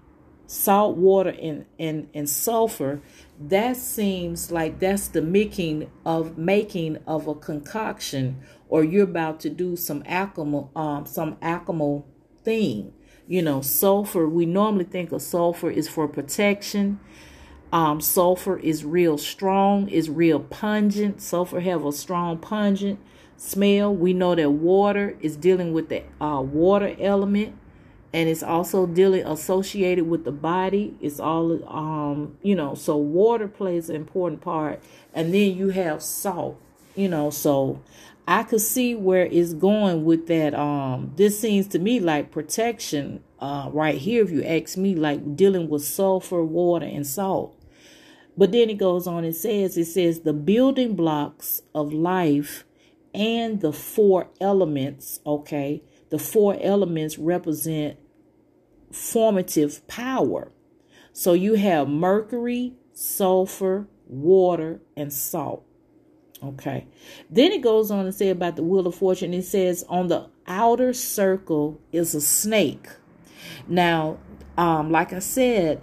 salt, 0.48 0.98
water, 0.98 1.30
and, 1.30 1.66
and, 1.80 2.10
and 2.14 2.30
sulfur, 2.30 3.02
that 3.40 3.78
seems 3.78 4.52
like 4.52 4.82
that's 4.82 5.08
the 5.08 5.22
making 5.22 5.90
of 6.06 6.38
making 6.38 6.98
of 7.08 7.26
a 7.30 7.34
concoction, 7.34 8.42
or 8.68 8.84
you're 8.84 9.06
about 9.06 9.40
to 9.40 9.50
do 9.50 9.78
some 9.78 10.04
alchemical 10.06 10.70
um 10.76 11.06
some 11.06 11.38
alchemical 11.42 12.06
thing. 12.44 12.92
You 13.30 13.44
know, 13.44 13.62
sulfur, 13.62 14.28
we 14.28 14.46
normally 14.46 14.84
think 14.84 15.14
of 15.14 15.22
sulfur 15.22 15.72
is 15.72 15.88
for 15.88 16.06
protection 16.10 17.00
um, 17.72 18.02
sulfur 18.02 18.58
is 18.58 18.84
real 18.84 19.18
strong, 19.18 19.88
is 19.88 20.10
real 20.10 20.40
pungent. 20.40 21.22
Sulfur 21.22 21.62
have 21.62 21.86
a 21.86 21.92
strong 21.92 22.38
pungent 22.38 23.00
smell. 23.38 23.96
We 23.96 24.14
know 24.14 24.36
that 24.36 24.52
water 24.52 25.18
is 25.22 25.36
dealing 25.38 25.74
with 25.74 25.90
the 25.90 26.04
uh, 26.20 26.42
water 26.42 26.96
element 27.00 27.58
and 28.14 28.28
it's 28.28 28.44
also 28.44 28.86
dealing 28.86 29.26
associated 29.26 30.08
with 30.08 30.26
the 30.26 30.32
body. 30.32 30.96
It's 31.00 31.20
all 31.20 31.64
um, 31.70 32.38
you 32.42 32.56
know, 32.56 32.76
so 32.76 32.98
water 32.98 33.48
plays 33.48 33.90
an 33.90 33.96
important 33.96 34.42
part. 34.42 34.82
And 35.14 35.34
then 35.34 35.56
you 35.56 35.70
have 35.70 36.04
salt, 36.04 36.60
you 36.96 37.08
know, 37.08 37.30
so 37.30 37.82
I 38.28 38.44
could 38.44 38.62
see 38.62 38.96
where 38.96 39.26
it's 39.26 39.54
going 39.54 40.04
with 40.04 40.28
that. 40.28 40.54
Um, 40.54 41.14
this 41.16 41.40
seems 41.40 41.68
to 41.70 41.80
me 41.80 42.00
like 42.00 42.32
protection 42.32 43.24
uh, 43.40 43.70
right 43.72 43.98
here, 43.98 44.24
if 44.24 44.30
you 44.30 44.44
ask 44.44 44.78
me, 44.78 44.94
like 44.94 45.36
dealing 45.36 45.70
with 45.70 45.84
sulfur, 45.84 46.44
water, 46.44 46.86
and 46.86 47.08
salt. 47.08 47.58
But 48.38 48.52
then 48.52 48.70
it 48.70 48.78
goes 48.78 49.08
on 49.08 49.24
and 49.24 49.36
says, 49.36 49.78
it 49.78 49.86
says 49.86 50.22
the 50.22 50.34
building 50.34 50.96
blocks 50.96 51.62
of 51.76 51.94
life 51.94 52.64
and 53.14 53.60
the 53.62 53.74
four 53.74 54.30
elements, 54.40 55.20
okay? 55.26 55.84
The 56.10 56.20
four 56.20 56.58
elements 56.62 57.18
represent 57.18 57.98
formative 58.92 59.86
power. 59.88 60.52
So 61.14 61.34
you 61.34 61.56
have 61.56 61.90
mercury, 61.90 62.74
sulfur, 62.94 63.88
water, 64.08 64.82
and 64.96 65.12
salt. 65.12 65.66
Okay. 66.44 66.88
Then 67.30 67.52
it 67.52 67.62
goes 67.62 67.92
on 67.92 68.06
to 68.06 68.12
say 68.12 68.30
about 68.30 68.56
the 68.56 68.64
wheel 68.64 68.88
of 68.88 68.96
fortune. 68.96 69.34
It 69.34 69.46
says 69.46 69.86
on 69.88 70.08
the 70.08 70.28
outer 70.48 70.92
circle 70.92 71.80
is 71.92 72.16
a 72.16 72.22
snake. 72.22 72.88
Now, 73.68 74.18
um, 74.58 74.92
like 74.92 75.14
I 75.14 75.20
said, 75.20 75.82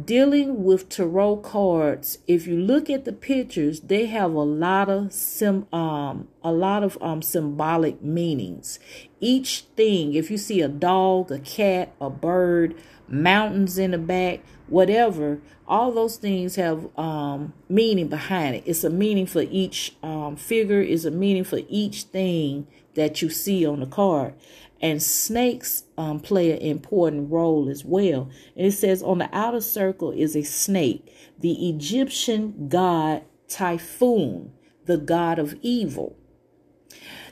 dealing 0.00 0.64
with 0.64 0.88
tarot 0.88 1.36
cards, 1.38 2.18
if 2.26 2.46
you 2.46 2.56
look 2.56 2.88
at 2.88 3.04
the 3.04 3.12
pictures, 3.12 3.80
they 3.80 4.06
have 4.06 4.32
a 4.32 4.42
lot 4.42 4.88
of 4.88 5.12
sim 5.12 5.66
um 5.72 6.28
a 6.42 6.52
lot 6.52 6.82
of 6.82 6.96
um 7.02 7.22
symbolic 7.22 8.02
meanings. 8.02 8.78
Each 9.20 9.62
thing, 9.76 10.14
if 10.14 10.30
you 10.30 10.38
see 10.38 10.60
a 10.60 10.68
dog, 10.68 11.30
a 11.30 11.38
cat, 11.38 11.94
a 12.00 12.10
bird, 12.10 12.74
mountains 13.06 13.78
in 13.78 13.90
the 13.90 13.98
back, 13.98 14.40
whatever, 14.72 15.40
all 15.68 15.92
those 15.92 16.16
things 16.16 16.56
have 16.56 16.88
um 16.98 17.52
meaning 17.68 18.08
behind 18.08 18.56
it. 18.56 18.64
It's 18.66 18.84
a 18.84 18.90
meaning 18.90 19.26
for 19.26 19.42
each 19.42 19.94
um 20.02 20.36
figure, 20.36 20.80
is 20.80 21.04
a 21.04 21.10
meaning 21.10 21.44
for 21.44 21.60
each 21.68 22.04
thing 22.04 22.66
that 22.94 23.22
you 23.22 23.30
see 23.30 23.64
on 23.64 23.80
the 23.80 23.86
card 23.86 24.34
and 24.82 25.00
snakes 25.00 25.84
um, 25.96 26.18
play 26.18 26.50
an 26.50 26.58
important 26.58 27.30
role 27.30 27.68
as 27.70 27.84
well. 27.84 28.28
And 28.56 28.66
it 28.66 28.72
says 28.72 29.02
on 29.02 29.18
the 29.18 29.30
outer 29.32 29.60
circle 29.60 30.10
is 30.10 30.34
a 30.34 30.42
snake, 30.42 31.06
the 31.38 31.68
Egyptian 31.70 32.68
god 32.68 33.22
Typhon, 33.48 34.52
the 34.86 34.96
god 34.96 35.38
of 35.38 35.54
evil. 35.62 36.16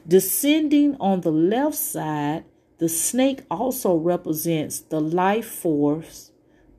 Descending 0.06 0.96
on 1.00 1.22
the 1.22 1.32
left 1.32 1.76
side, 1.76 2.44
the 2.78 2.88
snake 2.88 3.40
also 3.50 3.96
represents 3.96 4.80
the 4.80 5.00
life 5.00 5.46
force 5.46 6.29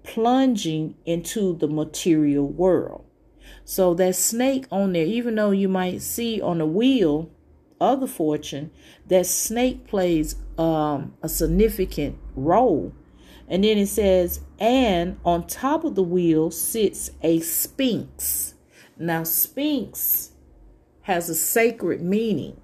plunging 0.03 0.95
into 1.05 1.55
the 1.55 1.67
material 1.67 2.47
world. 2.47 3.05
So 3.63 3.93
that 3.95 4.15
snake 4.15 4.65
on 4.71 4.93
there, 4.93 5.05
even 5.05 5.35
though 5.35 5.51
you 5.51 5.69
might 5.69 6.01
see 6.01 6.41
on 6.41 6.57
the 6.57 6.65
wheel 6.65 7.29
of 7.79 7.99
the 7.99 8.07
fortune, 8.07 8.71
that 9.07 9.25
snake 9.25 9.87
plays 9.87 10.35
um, 10.57 11.13
a 11.21 11.29
significant 11.29 12.17
role. 12.35 12.93
And 13.47 13.63
then 13.63 13.77
it 13.77 13.87
says, 13.87 14.41
and 14.59 15.19
on 15.25 15.47
top 15.47 15.83
of 15.83 15.95
the 15.95 16.03
wheel 16.03 16.51
sits 16.51 17.11
a 17.21 17.39
sphinx. 17.41 18.53
Now, 18.97 19.23
sphinx 19.23 20.31
has 21.03 21.29
a 21.29 21.35
sacred 21.35 22.01
meaning. 22.01 22.59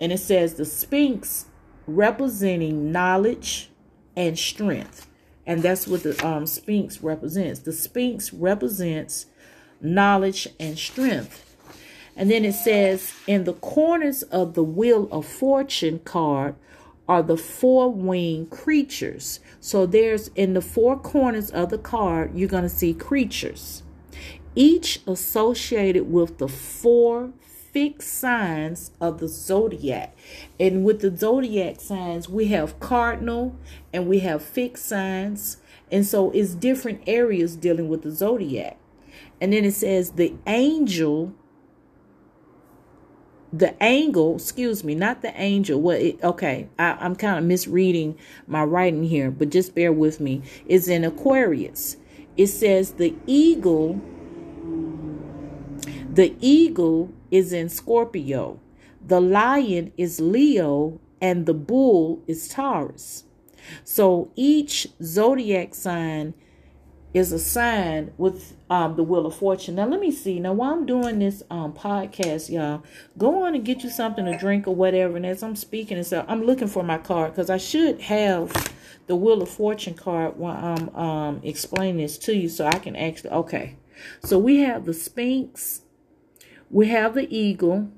And 0.00 0.12
it 0.12 0.18
says 0.18 0.54
the 0.54 0.64
sphinx 0.64 1.46
representing 1.86 2.92
knowledge 2.92 3.70
and 4.16 4.38
strength. 4.38 5.07
And 5.48 5.62
that's 5.62 5.88
what 5.88 6.02
the 6.02 6.24
um, 6.24 6.46
sphinx 6.46 7.02
represents. 7.02 7.60
The 7.60 7.72
sphinx 7.72 8.34
represents 8.34 9.26
knowledge 9.80 10.46
and 10.60 10.78
strength. 10.78 11.56
And 12.14 12.30
then 12.30 12.44
it 12.44 12.52
says, 12.52 13.14
in 13.26 13.44
the 13.44 13.54
corners 13.54 14.22
of 14.24 14.52
the 14.52 14.62
Wheel 14.62 15.08
of 15.10 15.24
Fortune 15.24 16.00
card 16.00 16.54
are 17.08 17.22
the 17.22 17.38
four 17.38 17.90
winged 17.90 18.50
creatures. 18.50 19.40
So 19.58 19.86
there's 19.86 20.28
in 20.34 20.52
the 20.52 20.60
four 20.60 20.98
corners 20.98 21.50
of 21.50 21.70
the 21.70 21.78
card, 21.78 22.34
you're 22.34 22.48
going 22.48 22.64
to 22.64 22.68
see 22.68 22.92
creatures, 22.92 23.82
each 24.54 25.00
associated 25.06 26.12
with 26.12 26.36
the 26.36 26.48
four 26.48 27.32
fixed 27.72 28.14
signs 28.14 28.90
of 29.00 29.18
the 29.18 29.28
zodiac. 29.28 30.16
And 30.58 30.84
with 30.84 31.00
the 31.00 31.16
zodiac 31.16 31.80
signs, 31.80 32.28
we 32.28 32.46
have 32.48 32.80
cardinal 32.80 33.56
and 33.92 34.08
we 34.08 34.20
have 34.20 34.42
fixed 34.42 34.86
signs. 34.86 35.58
And 35.90 36.06
so 36.06 36.30
it's 36.30 36.54
different 36.54 37.02
areas 37.06 37.56
dealing 37.56 37.88
with 37.88 38.02
the 38.02 38.10
zodiac. 38.10 38.78
And 39.40 39.52
then 39.52 39.64
it 39.64 39.74
says 39.74 40.12
the 40.12 40.34
angel 40.46 41.34
the 43.52 43.82
angle, 43.82 44.36
excuse 44.36 44.84
me, 44.84 44.94
not 44.94 45.22
the 45.22 45.32
angel. 45.40 45.80
What? 45.80 46.00
It, 46.00 46.22
okay, 46.22 46.68
I, 46.78 47.04
am 47.04 47.16
kind 47.16 47.38
of 47.38 47.44
misreading 47.44 48.18
my 48.46 48.62
writing 48.62 49.04
here, 49.04 49.30
but 49.30 49.50
just 49.50 49.74
bear 49.74 49.92
with 49.92 50.20
me. 50.20 50.42
It's 50.66 50.88
in 50.88 51.04
Aquarius. 51.04 51.96
It 52.36 52.48
says 52.48 52.92
the 52.92 53.14
eagle. 53.26 54.00
The 56.12 56.34
eagle 56.40 57.10
is 57.30 57.52
in 57.52 57.68
Scorpio. 57.68 58.60
The 59.04 59.20
lion 59.20 59.92
is 59.96 60.20
Leo, 60.20 61.00
and 61.20 61.46
the 61.46 61.54
bull 61.54 62.22
is 62.26 62.48
Taurus. 62.48 63.24
So 63.84 64.30
each 64.36 64.88
zodiac 65.02 65.74
sign 65.74 66.34
is 67.14 67.32
a 67.32 67.38
sign 67.38 68.12
with 68.18 68.54
um, 68.68 68.96
the 68.96 69.02
Wheel 69.02 69.26
of 69.26 69.34
Fortune. 69.34 69.76
Now, 69.76 69.86
let 69.86 70.00
me 70.00 70.10
see. 70.10 70.40
Now, 70.40 70.52
while 70.52 70.72
I'm 70.72 70.86
doing 70.86 71.18
this 71.18 71.42
um, 71.50 71.72
podcast, 71.72 72.50
y'all, 72.50 72.82
go 73.16 73.44
on 73.44 73.54
and 73.54 73.64
get 73.64 73.82
you 73.82 73.90
something 73.90 74.26
to 74.26 74.36
drink 74.36 74.68
or 74.68 74.74
whatever. 74.74 75.16
And 75.16 75.24
as 75.24 75.42
I'm 75.42 75.56
speaking 75.56 75.96
and 75.96 76.24
I'm 76.28 76.44
looking 76.44 76.68
for 76.68 76.82
my 76.82 76.98
card 76.98 77.32
because 77.32 77.50
I 77.50 77.56
should 77.56 78.00
have 78.02 78.52
the 79.06 79.16
Wheel 79.16 79.42
of 79.42 79.48
Fortune 79.48 79.94
card 79.94 80.36
while 80.36 80.56
I'm 80.56 80.94
um, 80.94 81.40
explaining 81.42 81.98
this 81.98 82.18
to 82.18 82.36
you 82.36 82.48
so 82.48 82.66
I 82.66 82.78
can 82.78 82.94
actually. 82.94 83.30
Okay. 83.30 83.76
So 84.24 84.38
we 84.38 84.58
have 84.58 84.84
the 84.84 84.94
Sphinx, 84.94 85.82
we 86.70 86.88
have 86.88 87.14
the 87.14 87.34
eagle, 87.34 87.90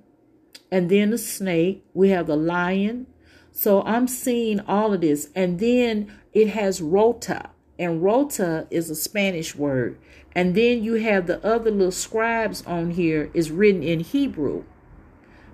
and 0.70 0.90
then 0.90 1.10
the 1.10 1.18
snake, 1.18 1.84
we 1.94 2.10
have 2.10 2.26
the 2.26 2.36
lion. 2.36 3.06
So 3.52 3.82
I'm 3.82 4.06
seeing 4.06 4.60
all 4.60 4.94
of 4.94 5.00
this. 5.00 5.28
And 5.34 5.58
then 5.58 6.12
it 6.32 6.50
has 6.50 6.80
Rota 6.80 7.50
and 7.80 8.02
rota 8.02 8.66
is 8.70 8.90
a 8.90 8.94
Spanish 8.94 9.56
word. 9.56 9.98
And 10.34 10.54
then 10.54 10.84
you 10.84 10.94
have 10.94 11.26
the 11.26 11.44
other 11.44 11.70
little 11.70 11.90
scribes 11.90 12.62
on 12.66 12.90
here 12.90 13.30
is 13.32 13.50
written 13.50 13.82
in 13.82 14.00
Hebrew. 14.00 14.64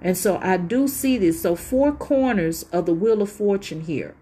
And 0.02 0.18
so 0.18 0.38
I 0.42 0.56
do 0.56 0.88
see 0.88 1.18
this. 1.18 1.40
So 1.40 1.54
four 1.54 1.92
corners 1.92 2.64
of 2.64 2.84
the 2.84 2.94
wheel 2.94 3.22
of 3.22 3.30
fortune 3.30 3.82
here. 3.82 4.16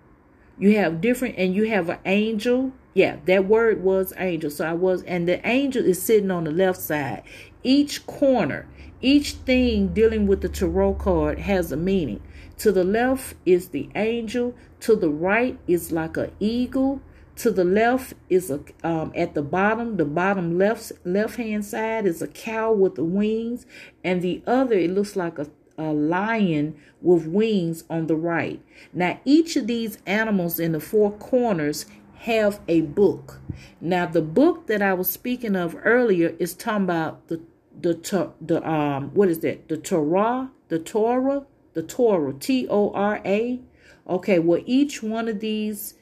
You 0.58 0.76
have 0.76 1.00
different, 1.00 1.36
and 1.38 1.54
you 1.54 1.64
have 1.70 1.88
an 1.88 1.98
angel. 2.04 2.72
Yeah, 2.92 3.16
that 3.24 3.46
word 3.46 3.82
was 3.82 4.12
angel. 4.18 4.50
So 4.50 4.66
I 4.66 4.74
was, 4.74 5.02
and 5.04 5.26
the 5.26 5.44
angel 5.48 5.82
is 5.82 6.00
sitting 6.00 6.30
on 6.30 6.44
the 6.44 6.52
left 6.52 6.80
side. 6.80 7.22
Each 7.62 8.06
corner, 8.06 8.68
each 9.04 9.32
thing 9.32 9.88
dealing 9.88 10.26
with 10.26 10.40
the 10.40 10.48
tarot 10.48 10.94
card 10.94 11.38
has 11.40 11.70
a 11.70 11.76
meaning. 11.76 12.22
To 12.58 12.72
the 12.72 12.84
left 12.84 13.36
is 13.44 13.68
the 13.68 13.90
angel. 13.94 14.54
To 14.80 14.96
the 14.96 15.10
right 15.10 15.58
is 15.66 15.92
like 15.92 16.16
an 16.16 16.32
eagle. 16.40 17.02
To 17.36 17.50
the 17.50 17.64
left 17.64 18.14
is 18.30 18.50
a 18.50 18.60
um, 18.82 19.12
at 19.14 19.34
the 19.34 19.42
bottom, 19.42 19.96
the 19.96 20.04
bottom 20.04 20.56
left 20.56 20.92
left 21.04 21.36
hand 21.36 21.64
side 21.64 22.06
is 22.06 22.22
a 22.22 22.28
cow 22.28 22.72
with 22.72 22.94
the 22.94 23.04
wings, 23.04 23.66
and 24.04 24.22
the 24.22 24.42
other 24.46 24.76
it 24.76 24.90
looks 24.92 25.16
like 25.16 25.38
a, 25.38 25.48
a 25.76 25.92
lion 25.92 26.76
with 27.02 27.26
wings 27.26 27.84
on 27.90 28.06
the 28.06 28.16
right. 28.16 28.62
Now 28.92 29.20
each 29.24 29.56
of 29.56 29.66
these 29.66 29.98
animals 30.06 30.60
in 30.60 30.72
the 30.72 30.80
four 30.80 31.10
corners 31.10 31.86
have 32.20 32.60
a 32.68 32.82
book. 32.82 33.40
Now 33.80 34.06
the 34.06 34.22
book 34.22 34.68
that 34.68 34.80
I 34.80 34.94
was 34.94 35.10
speaking 35.10 35.56
of 35.56 35.76
earlier 35.84 36.34
is 36.38 36.54
talking 36.54 36.84
about 36.84 37.26
the 37.26 37.42
the 37.80 38.32
the 38.40 38.68
um 38.68 39.10
what 39.14 39.28
is 39.28 39.40
that 39.40 39.68
the 39.68 39.76
Torah 39.76 40.50
the 40.68 40.78
Torah 40.78 41.44
the 41.74 41.82
Torah 41.82 42.32
T 42.34 42.66
O 42.68 42.92
R 42.92 43.20
A. 43.24 43.60
Okay, 44.08 44.38
well 44.38 44.62
each 44.66 45.02
one 45.02 45.28
of 45.28 45.40
these 45.40 45.94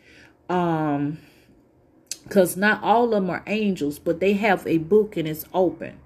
um 0.49 1.19
because 2.25 2.57
not 2.57 2.83
all 2.83 3.05
of 3.05 3.11
them 3.11 3.31
are 3.31 3.43
angels 3.47 3.99
but 3.99 4.21
they 4.21 4.35
have 4.35 4.67
a 4.67 4.79
book 4.79 5.17
and 5.17 5.26
it's 5.29 5.45
open 5.52 5.99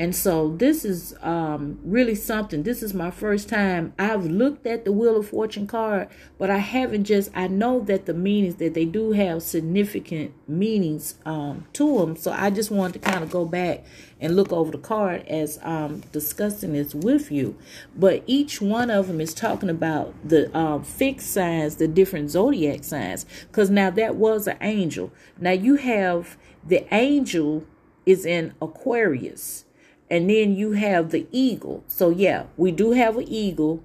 and 0.00 0.16
so 0.16 0.56
this 0.56 0.86
is 0.86 1.14
um, 1.20 1.78
really 1.84 2.14
something. 2.14 2.62
This 2.62 2.82
is 2.82 2.94
my 2.94 3.10
first 3.10 3.50
time. 3.50 3.92
I've 3.98 4.24
looked 4.24 4.66
at 4.66 4.86
the 4.86 4.92
Wheel 4.92 5.18
of 5.18 5.28
Fortune 5.28 5.66
card, 5.66 6.08
but 6.38 6.48
I 6.48 6.56
haven't 6.56 7.04
just, 7.04 7.30
I 7.34 7.48
know 7.48 7.80
that 7.80 8.06
the 8.06 8.14
meanings, 8.14 8.54
that 8.54 8.72
they 8.72 8.86
do 8.86 9.12
have 9.12 9.42
significant 9.42 10.32
meanings 10.48 11.16
um, 11.26 11.66
to 11.74 11.98
them. 11.98 12.16
So 12.16 12.32
I 12.32 12.48
just 12.48 12.70
wanted 12.70 13.02
to 13.02 13.10
kind 13.10 13.22
of 13.22 13.30
go 13.30 13.44
back 13.44 13.84
and 14.22 14.36
look 14.36 14.54
over 14.54 14.70
the 14.70 14.78
card 14.78 15.26
as 15.28 15.58
um, 15.60 16.00
discussing 16.12 16.72
this 16.72 16.94
with 16.94 17.30
you. 17.30 17.58
But 17.94 18.22
each 18.26 18.62
one 18.62 18.90
of 18.90 19.06
them 19.06 19.20
is 19.20 19.34
talking 19.34 19.68
about 19.68 20.14
the 20.26 20.56
um, 20.56 20.82
fixed 20.82 21.30
signs, 21.30 21.76
the 21.76 21.86
different 21.86 22.30
zodiac 22.30 22.84
signs. 22.84 23.26
Because 23.48 23.68
now 23.68 23.90
that 23.90 24.16
was 24.16 24.46
an 24.46 24.56
angel. 24.62 25.12
Now 25.38 25.50
you 25.50 25.76
have 25.76 26.38
the 26.66 26.86
angel 26.90 27.66
is 28.06 28.24
in 28.24 28.54
Aquarius 28.62 29.66
and 30.10 30.28
then 30.28 30.54
you 30.54 30.72
have 30.72 31.10
the 31.10 31.26
eagle. 31.30 31.84
So 31.86 32.10
yeah, 32.10 32.44
we 32.56 32.72
do 32.72 32.92
have 32.92 33.16
an 33.16 33.28
eagle, 33.28 33.82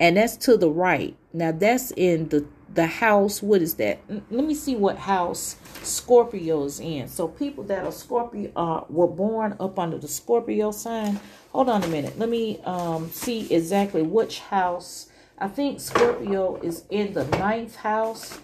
and 0.00 0.16
that's 0.16 0.36
to 0.38 0.56
the 0.56 0.70
right. 0.70 1.16
Now 1.32 1.52
that's 1.52 1.92
in 1.92 2.28
the 2.28 2.46
the 2.72 2.86
house. 2.86 3.42
What 3.42 3.62
is 3.62 3.74
that? 3.74 4.00
Let 4.08 4.44
me 4.44 4.54
see 4.54 4.76
what 4.76 4.98
house 4.98 5.56
Scorpio 5.82 6.64
is 6.64 6.80
in. 6.80 7.08
So 7.08 7.28
people 7.28 7.64
that 7.64 7.84
are 7.84 7.92
Scorpio 7.92 8.50
uh, 8.56 8.84
were 8.88 9.06
born 9.06 9.56
up 9.58 9.78
under 9.78 9.98
the 9.98 10.08
Scorpio 10.08 10.70
sign. 10.70 11.18
Hold 11.52 11.68
on 11.68 11.82
a 11.82 11.88
minute. 11.88 12.18
Let 12.18 12.28
me 12.28 12.60
um, 12.64 13.08
see 13.10 13.52
exactly 13.52 14.02
which 14.02 14.40
house. 14.40 15.08
I 15.38 15.48
think 15.48 15.80
Scorpio 15.80 16.56
is 16.56 16.84
in 16.90 17.14
the 17.14 17.24
ninth 17.24 17.76
house, 17.76 18.40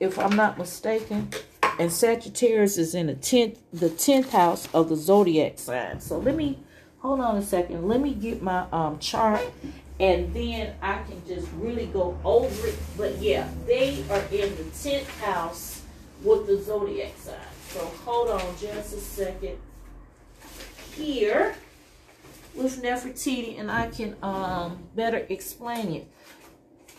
if 0.00 0.18
I'm 0.18 0.34
not 0.34 0.58
mistaken. 0.58 1.30
And 1.78 1.92
Sagittarius 1.92 2.78
is 2.78 2.94
in 2.94 3.06
the 3.06 3.14
tenth, 3.14 3.60
the 3.72 3.90
tenth 3.90 4.32
house 4.32 4.66
of 4.74 4.88
the 4.88 4.96
zodiac 4.96 5.58
sign. 5.58 6.00
So 6.00 6.18
let 6.18 6.34
me 6.34 6.58
hold 7.00 7.20
on 7.20 7.36
a 7.36 7.42
second. 7.42 7.86
Let 7.86 8.00
me 8.00 8.14
get 8.14 8.42
my 8.42 8.66
um, 8.72 8.98
chart 8.98 9.40
and 10.00 10.32
then 10.32 10.74
I 10.80 11.02
can 11.02 11.22
just 11.26 11.48
really 11.56 11.86
go 11.86 12.16
over 12.24 12.66
it. 12.68 12.76
But 12.96 13.18
yeah, 13.18 13.48
they 13.66 14.04
are 14.10 14.22
in 14.30 14.54
the 14.56 14.64
10th 14.72 15.08
house 15.20 15.82
with 16.22 16.46
the 16.46 16.60
zodiac 16.62 17.16
sign. 17.18 17.34
So 17.68 17.80
hold 18.04 18.30
on 18.30 18.56
just 18.58 18.94
a 18.94 19.00
second 19.00 19.58
here 20.94 21.54
with 22.54 22.82
Nefertiti 22.82 23.58
and 23.58 23.70
I 23.70 23.88
can 23.88 24.16
um, 24.22 24.78
better 24.94 25.26
explain 25.28 25.94
it. 25.94 26.08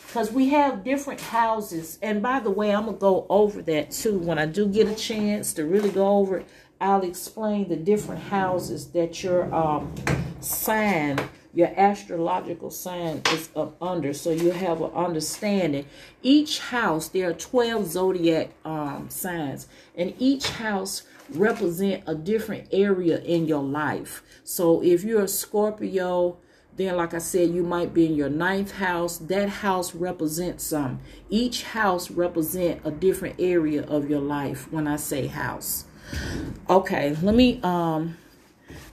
Because 0.08 0.32
we 0.32 0.50
have 0.50 0.84
different 0.84 1.22
houses. 1.22 2.00
And 2.02 2.22
by 2.22 2.40
the 2.40 2.50
way, 2.50 2.74
I'm 2.74 2.86
going 2.86 2.96
to 2.96 3.00
go 3.00 3.28
over 3.30 3.62
that 3.62 3.92
too. 3.92 4.18
When 4.18 4.40
I 4.40 4.48
do 4.48 4.68
get 4.68 4.88
a 4.88 4.96
chance 4.96 5.54
to 5.54 5.66
really 5.66 5.92
go 5.92 6.18
over 6.18 6.38
it, 6.38 6.48
I'll 6.82 7.04
explain 7.04 7.68
the 7.68 7.76
different 7.76 8.22
houses 8.22 8.88
that 8.92 9.24
your 9.24 9.54
um, 9.54 9.94
sign 10.40 11.20
your 11.54 11.70
astrological 11.80 12.70
sign 12.70 13.22
is 13.34 13.50
up 13.56 13.76
under 13.82 14.14
so 14.14 14.30
you 14.30 14.52
have 14.52 14.82
an 14.82 14.92
understanding. 14.92 15.86
Each 16.22 16.60
house 16.60 17.08
there 17.08 17.30
are 17.30 17.34
12 17.34 17.88
zodiac 17.88 18.52
um, 18.64 19.10
signs 19.10 19.68
and 19.96 20.14
each 20.20 20.50
house 20.50 21.04
represent 21.30 22.04
a 22.06 22.16
different 22.16 22.68
area 22.72 23.20
in 23.22 23.48
your 23.48 23.64
life. 23.64 24.22
So 24.44 24.84
if 24.84 25.04
you're 25.04 25.24
a 25.24 25.28
scorpio 25.28 26.38
then 26.78 26.96
like 26.96 27.14
i 27.14 27.18
said 27.18 27.50
you 27.50 27.62
might 27.62 27.94
be 27.94 28.06
in 28.06 28.16
your 28.16 28.30
ninth 28.30 28.72
house. 28.74 29.18
That 29.18 29.50
house 29.50 29.96
represents 29.96 30.64
some. 30.64 31.00
Each 31.30 31.64
house 31.64 32.12
represent 32.12 32.82
a 32.86 32.92
different 32.92 33.36
area 33.40 33.84
of 33.84 34.10
your 34.10 34.22
life 34.22 34.72
when 34.72 34.88
i 34.88 34.96
say 34.96 35.28
house 35.28 35.86
okay 36.70 37.16
let 37.22 37.36
me 37.36 37.60
um 37.64 38.18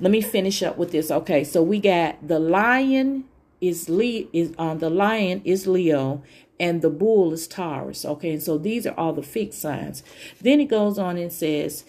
let 0.00 0.10
me 0.10 0.20
finish 0.20 0.62
up 0.62 0.76
with 0.76 0.92
this. 0.92 1.10
Okay, 1.10 1.42
so 1.44 1.62
we 1.62 1.80
got 1.80 2.26
the 2.26 2.38
lion 2.38 3.24
is 3.60 3.88
Le 3.88 4.24
is 4.32 4.52
um 4.58 4.78
the 4.78 4.90
lion 4.90 5.40
is 5.44 5.66
Leo 5.66 6.22
and 6.60 6.82
the 6.82 6.90
bull 6.90 7.32
is 7.32 7.46
Taurus. 7.46 8.04
Okay, 8.04 8.32
and 8.32 8.42
so 8.42 8.58
these 8.58 8.86
are 8.86 8.94
all 8.94 9.12
the 9.12 9.22
fixed 9.22 9.60
signs. 9.60 10.02
Then 10.40 10.60
it 10.60 10.66
goes 10.66 10.98
on 10.98 11.16
and 11.16 11.32
says, 11.32 11.84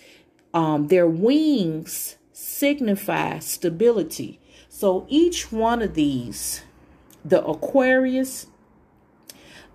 um, 0.53 0.87
their 0.87 1.07
wings 1.07 2.17
signify 2.31 3.39
stability. 3.39 4.39
So 4.69 5.05
each 5.09 5.51
one 5.51 5.81
of 5.81 5.93
these, 5.93 6.63
the 7.23 7.45
Aquarius, 7.45 8.47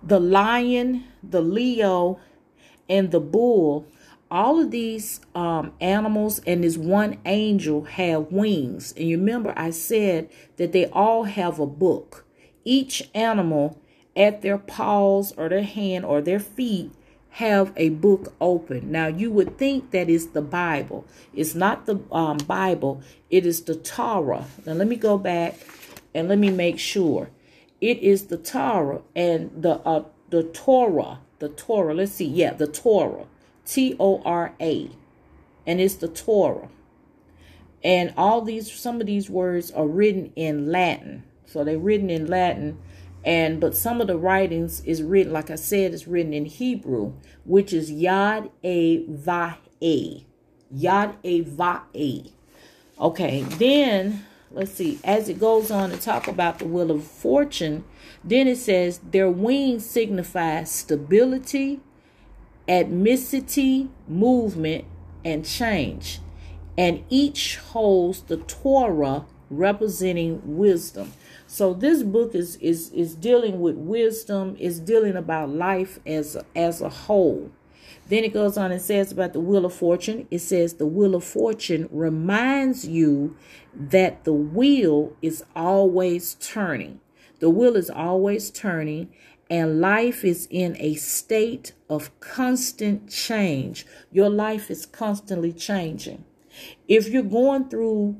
the 0.01 0.19
lion, 0.19 1.05
the 1.21 1.41
Leo, 1.41 2.19
and 2.87 3.11
the 3.11 3.19
bull 3.19 3.87
all 4.33 4.59
of 4.59 4.71
these 4.71 5.21
um, 5.35 5.71
animals 5.79 6.41
and 6.47 6.63
this 6.63 6.75
one 6.75 7.19
angel 7.23 7.83
have 7.83 8.31
wings. 8.31 8.91
And 8.97 9.07
you 9.07 9.17
remember 9.19 9.53
I 9.55 9.69
said 9.69 10.27
that 10.57 10.71
they 10.71 10.87
all 10.87 11.25
have 11.25 11.59
a 11.59 11.67
book. 11.67 12.25
Each 12.65 13.07
animal 13.13 13.79
at 14.15 14.41
their 14.41 14.57
paws 14.57 15.33
or 15.37 15.49
their 15.49 15.61
hand 15.61 16.03
or 16.03 16.19
their 16.19 16.39
feet 16.39 16.91
have 17.29 17.73
a 17.75 17.89
book 17.89 18.33
open. 18.41 18.91
Now 18.91 19.05
you 19.05 19.29
would 19.31 19.59
think 19.59 19.91
that 19.91 20.09
is 20.09 20.29
the 20.29 20.41
Bible. 20.41 21.05
It's 21.35 21.53
not 21.53 21.85
the 21.85 21.99
um, 22.11 22.37
Bible. 22.37 23.03
It 23.29 23.45
is 23.45 23.61
the 23.61 23.75
Torah. 23.75 24.45
Now 24.65 24.73
let 24.73 24.87
me 24.87 24.95
go 24.95 25.19
back 25.19 25.59
and 26.15 26.27
let 26.27 26.39
me 26.39 26.49
make 26.49 26.79
sure. 26.79 27.29
It 27.79 27.99
is 27.99 28.27
the 28.27 28.37
Torah 28.37 29.01
and 29.15 29.51
the 29.55 29.73
uh, 29.85 30.05
the 30.31 30.41
Torah. 30.41 31.19
The 31.37 31.49
Torah. 31.49 31.93
Let's 31.93 32.13
see. 32.13 32.25
Yeah, 32.25 32.53
the 32.53 32.67
Torah. 32.67 33.25
T 33.65 33.95
O 33.99 34.21
R 34.23 34.53
A, 34.59 34.89
and 35.65 35.79
it's 35.79 35.95
the 35.95 36.07
Torah. 36.07 36.69
And 37.83 38.13
all 38.15 38.41
these, 38.41 38.71
some 38.71 39.01
of 39.01 39.07
these 39.07 39.29
words 39.29 39.69
are 39.71 39.87
written 39.87 40.31
in 40.35 40.71
Latin. 40.71 41.23
So 41.45 41.63
they're 41.63 41.77
written 41.77 42.09
in 42.09 42.27
Latin. 42.27 42.79
And 43.25 43.59
but 43.59 43.75
some 43.75 44.01
of 44.01 44.07
the 44.07 44.17
writings 44.17 44.81
is 44.85 45.01
written, 45.01 45.31
like 45.33 45.49
I 45.49 45.55
said, 45.55 45.93
is 45.93 46.07
written 46.07 46.33
in 46.33 46.45
Hebrew, 46.45 47.13
which 47.45 47.71
is 47.71 47.91
Yad 47.91 48.49
A 48.63 49.05
Va 49.07 49.57
A. 49.81 50.25
Yad 50.73 51.15
A 51.23 51.41
Va 51.41 51.83
A. 51.95 52.25
Okay, 52.99 53.41
then 53.41 54.25
let's 54.51 54.71
see, 54.71 54.99
as 55.03 55.29
it 55.29 55.39
goes 55.39 55.71
on 55.71 55.89
to 55.89 55.97
talk 55.97 56.27
about 56.27 56.59
the 56.59 56.65
wheel 56.65 56.91
of 56.91 57.03
fortune, 57.03 57.83
then 58.23 58.47
it 58.47 58.57
says 58.57 58.99
their 58.99 59.29
wings 59.29 59.85
signify 59.85 60.63
stability, 60.63 61.81
admissity, 62.67 63.89
movement, 64.07 64.85
and 65.23 65.45
change. 65.45 66.19
And 66.77 67.03
each 67.09 67.57
holds 67.57 68.21
the 68.21 68.37
Torah 68.37 69.25
representing 69.49 70.41
wisdom. 70.57 71.13
So 71.45 71.73
this 71.73 72.01
book 72.01 72.33
is 72.33 72.55
is 72.57 72.89
is 72.91 73.15
dealing 73.15 73.61
with 73.61 73.75
wisdom, 73.75 74.55
is 74.59 74.79
dealing 74.79 75.15
about 75.15 75.49
life 75.49 75.99
as 76.05 76.37
as 76.55 76.81
a 76.81 76.89
whole. 76.89 77.51
Then 78.09 78.23
it 78.23 78.33
goes 78.33 78.57
on 78.57 78.71
and 78.71 78.81
says 78.81 79.11
about 79.11 79.33
the 79.33 79.39
wheel 79.39 79.65
of 79.65 79.73
fortune. 79.73 80.27
It 80.29 80.39
says 80.39 80.73
the 80.73 80.85
wheel 80.85 81.15
of 81.15 81.23
fortune 81.23 81.87
reminds 81.91 82.87
you 82.87 83.37
that 83.73 84.23
the 84.23 84.33
wheel 84.33 85.15
is 85.21 85.43
always 85.55 86.35
turning. 86.35 86.99
The 87.39 87.49
wheel 87.49 87.75
is 87.75 87.89
always 87.89 88.49
turning 88.49 89.13
and 89.49 89.81
life 89.81 90.23
is 90.23 90.47
in 90.49 90.75
a 90.79 90.95
state 90.95 91.73
of 91.89 92.17
constant 92.19 93.09
change. 93.09 93.85
Your 94.11 94.29
life 94.29 94.71
is 94.71 94.85
constantly 94.85 95.53
changing. 95.53 96.23
If 96.87 97.09
you're 97.09 97.23
going 97.23 97.69
through 97.69 98.17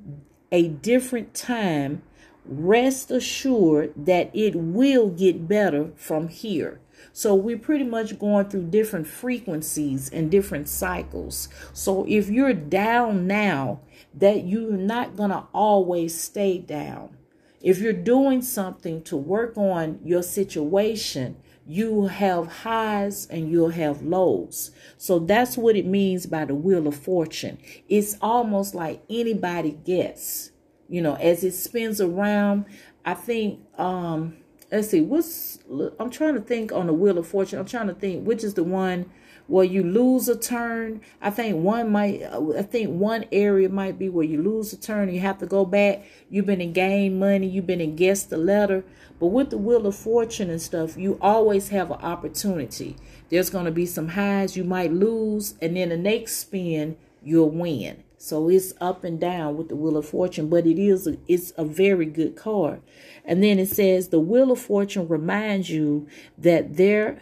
a 0.52 0.68
different 0.68 1.34
time, 1.34 2.04
rest 2.46 3.10
assured 3.12 3.94
that 3.96 4.30
it 4.34 4.56
will 4.56 5.10
get 5.10 5.48
better 5.48 5.92
from 5.96 6.28
here. 6.28 6.80
So 7.12 7.36
we're 7.36 7.58
pretty 7.58 7.84
much 7.84 8.18
going 8.18 8.50
through 8.50 8.68
different 8.70 9.08
frequencies 9.08 10.10
and 10.10 10.32
different 10.32 10.68
cycles. 10.70 11.50
So 11.74 12.06
if 12.08 12.30
you're 12.30 12.54
down 12.54 13.28
now, 13.28 13.82
that 14.14 14.46
you're 14.46 14.72
not 14.72 15.16
going 15.16 15.32
to 15.32 15.46
always 15.54 16.20
stay 16.20 16.60
down. 16.60 17.18
If 17.64 17.80
you're 17.80 17.94
doing 17.94 18.42
something 18.42 19.02
to 19.04 19.16
work 19.16 19.58
on 19.58 20.00
your 20.04 20.22
situation, 20.22 21.38
you 21.66 22.08
have 22.08 22.48
highs 22.48 23.26
and 23.28 23.50
you'll 23.50 23.70
have 23.70 24.02
lows. 24.02 24.72
So 24.98 25.18
that's 25.18 25.58
what 25.58 25.78
it 25.78 25.86
means 25.86 26.26
by 26.26 26.44
the 26.44 26.56
wheel 26.56 26.88
of 26.88 26.96
fortune. 26.96 27.58
It's 27.88 28.18
almost 28.22 28.76
like 28.76 29.02
anybody 29.10 29.72
gets, 29.72 30.52
you 30.90 31.02
know, 31.02 31.16
as 31.16 31.46
it 31.46 31.54
spins 31.54 32.02
around. 32.02 32.66
I 33.06 33.14
think, 33.14 33.62
um, 33.80 34.38
let's 34.70 34.90
see, 34.90 35.00
what's, 35.00 35.60
I'm 36.00 36.10
trying 36.10 36.34
to 36.36 36.42
think 36.42 36.74
on 36.74 36.88
the 36.88 36.94
wheel 36.94 37.18
of 37.18 37.28
fortune. 37.28 37.60
I'm 37.60 37.66
trying 37.66 37.88
to 37.88 37.94
think 37.94 38.28
which 38.28 38.44
is 38.44 38.56
the 38.56 38.64
one 38.66 39.10
where 39.48 39.66
you 39.66 39.84
lose 39.84 40.28
a 40.30 40.38
turn. 40.38 41.02
I 41.22 41.30
think 41.30 41.58
one 41.58 41.92
might, 41.92 42.24
I 42.24 42.62
think 42.62 42.90
one 42.90 43.26
area 43.32 43.70
might 43.70 44.00
be 44.00 44.10
where 44.10 44.26
you 44.26 44.42
lose 44.42 44.74
a 44.74 44.78
turn 44.78 45.10
and 45.10 45.14
you 45.14 45.22
have 45.22 45.40
to 45.40 45.46
go 45.46 45.66
back. 45.66 46.06
You've 46.30 46.46
been 46.46 46.62
in 46.62 46.74
gain 46.74 47.20
money, 47.20 47.48
you've 47.48 47.68
been 47.68 47.82
in 47.82 47.96
guess 47.96 48.24
the 48.24 48.38
letter. 48.38 48.84
But 49.20 49.28
with 49.28 49.50
the 49.50 49.58
wheel 49.58 49.86
of 49.86 49.96
fortune 49.96 50.50
and 50.50 50.62
stuff, 50.62 50.98
you 50.98 51.18
always 51.22 51.70
have 51.70 51.92
an 51.92 52.00
opportunity. 52.02 52.96
There's 53.30 53.50
going 53.50 53.66
to 53.66 53.72
be 53.72 53.86
some 53.86 54.10
highs 54.10 54.58
you 54.58 54.64
might 54.64 54.92
lose, 54.92 55.56
and 55.62 55.78
then 55.78 55.90
the 55.90 55.98
next 55.98 56.38
spin, 56.38 56.98
you'll 57.24 57.50
win. 57.50 58.04
So 58.18 58.50
it's 58.50 58.74
up 58.80 59.04
and 59.04 59.20
down 59.20 59.58
with 59.58 59.68
the 59.68 59.76
Wheel 59.76 59.98
of 59.98 60.08
Fortune, 60.08 60.50
but 60.50 60.66
it 60.66 60.80
is 60.80 61.08
a, 61.08 61.18
it's 61.28 61.52
a 61.58 61.66
very 61.66 62.06
good 62.06 62.38
card. 62.38 62.82
And 63.26 63.44
then 63.44 63.60
it 63.60 63.68
says 63.68 64.10
the 64.10 64.20
Wheel 64.20 64.52
of 64.52 64.60
Fortune 64.60 65.08
reminds 65.10 65.70
you 65.70 66.08
that 66.38 66.78
there 66.78 67.22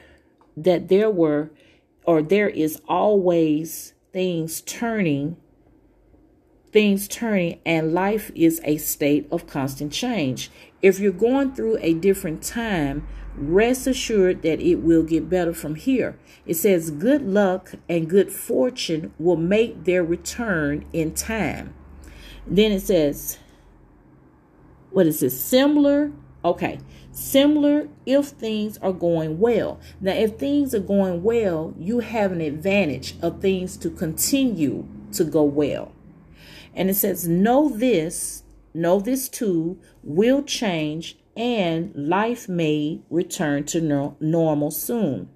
that 0.55 0.89
there 0.89 1.09
were 1.09 1.49
or 2.05 2.21
there 2.21 2.49
is 2.49 2.81
always 2.87 3.93
things 4.11 4.61
turning 4.61 5.37
things 6.71 7.07
turning 7.07 7.59
and 7.65 7.93
life 7.93 8.31
is 8.33 8.61
a 8.63 8.77
state 8.77 9.27
of 9.31 9.47
constant 9.47 9.91
change. 9.91 10.49
If 10.81 10.99
you're 10.99 11.11
going 11.11 11.53
through 11.53 11.77
a 11.81 11.93
different 11.93 12.41
time 12.43 13.07
rest 13.35 13.87
assured 13.87 14.41
that 14.41 14.59
it 14.59 14.75
will 14.75 15.03
get 15.03 15.29
better 15.29 15.53
from 15.53 15.75
here. 15.75 16.17
It 16.45 16.55
says 16.55 16.91
good 16.91 17.21
luck 17.21 17.73
and 17.87 18.09
good 18.09 18.31
fortune 18.31 19.13
will 19.17 19.37
make 19.37 19.85
their 19.85 20.03
return 20.03 20.85
in 20.91 21.13
time. 21.13 21.73
Then 22.45 22.71
it 22.71 22.81
says 22.81 23.37
what 24.89 25.07
is 25.07 25.23
it 25.23 25.31
similar? 25.31 26.11
Okay, 26.43 26.79
similar 27.11 27.87
if 28.05 28.27
things 28.27 28.77
are 28.79 28.93
going 28.93 29.39
well. 29.39 29.79
Now, 29.99 30.13
if 30.13 30.37
things 30.37 30.73
are 30.73 30.79
going 30.79 31.23
well, 31.23 31.73
you 31.77 31.99
have 31.99 32.31
an 32.31 32.41
advantage 32.41 33.15
of 33.21 33.41
things 33.41 33.77
to 33.77 33.89
continue 33.89 34.87
to 35.13 35.23
go 35.23 35.43
well. 35.43 35.91
And 36.73 36.89
it 36.89 36.95
says, 36.95 37.27
Know 37.27 37.69
this, 37.69 38.43
know 38.73 38.99
this 38.99 39.29
too, 39.29 39.79
will 40.03 40.43
change 40.43 41.17
and 41.35 41.93
life 41.95 42.49
may 42.49 43.01
return 43.09 43.63
to 43.65 43.81
no- 43.81 44.17
normal 44.19 44.71
soon. 44.71 45.29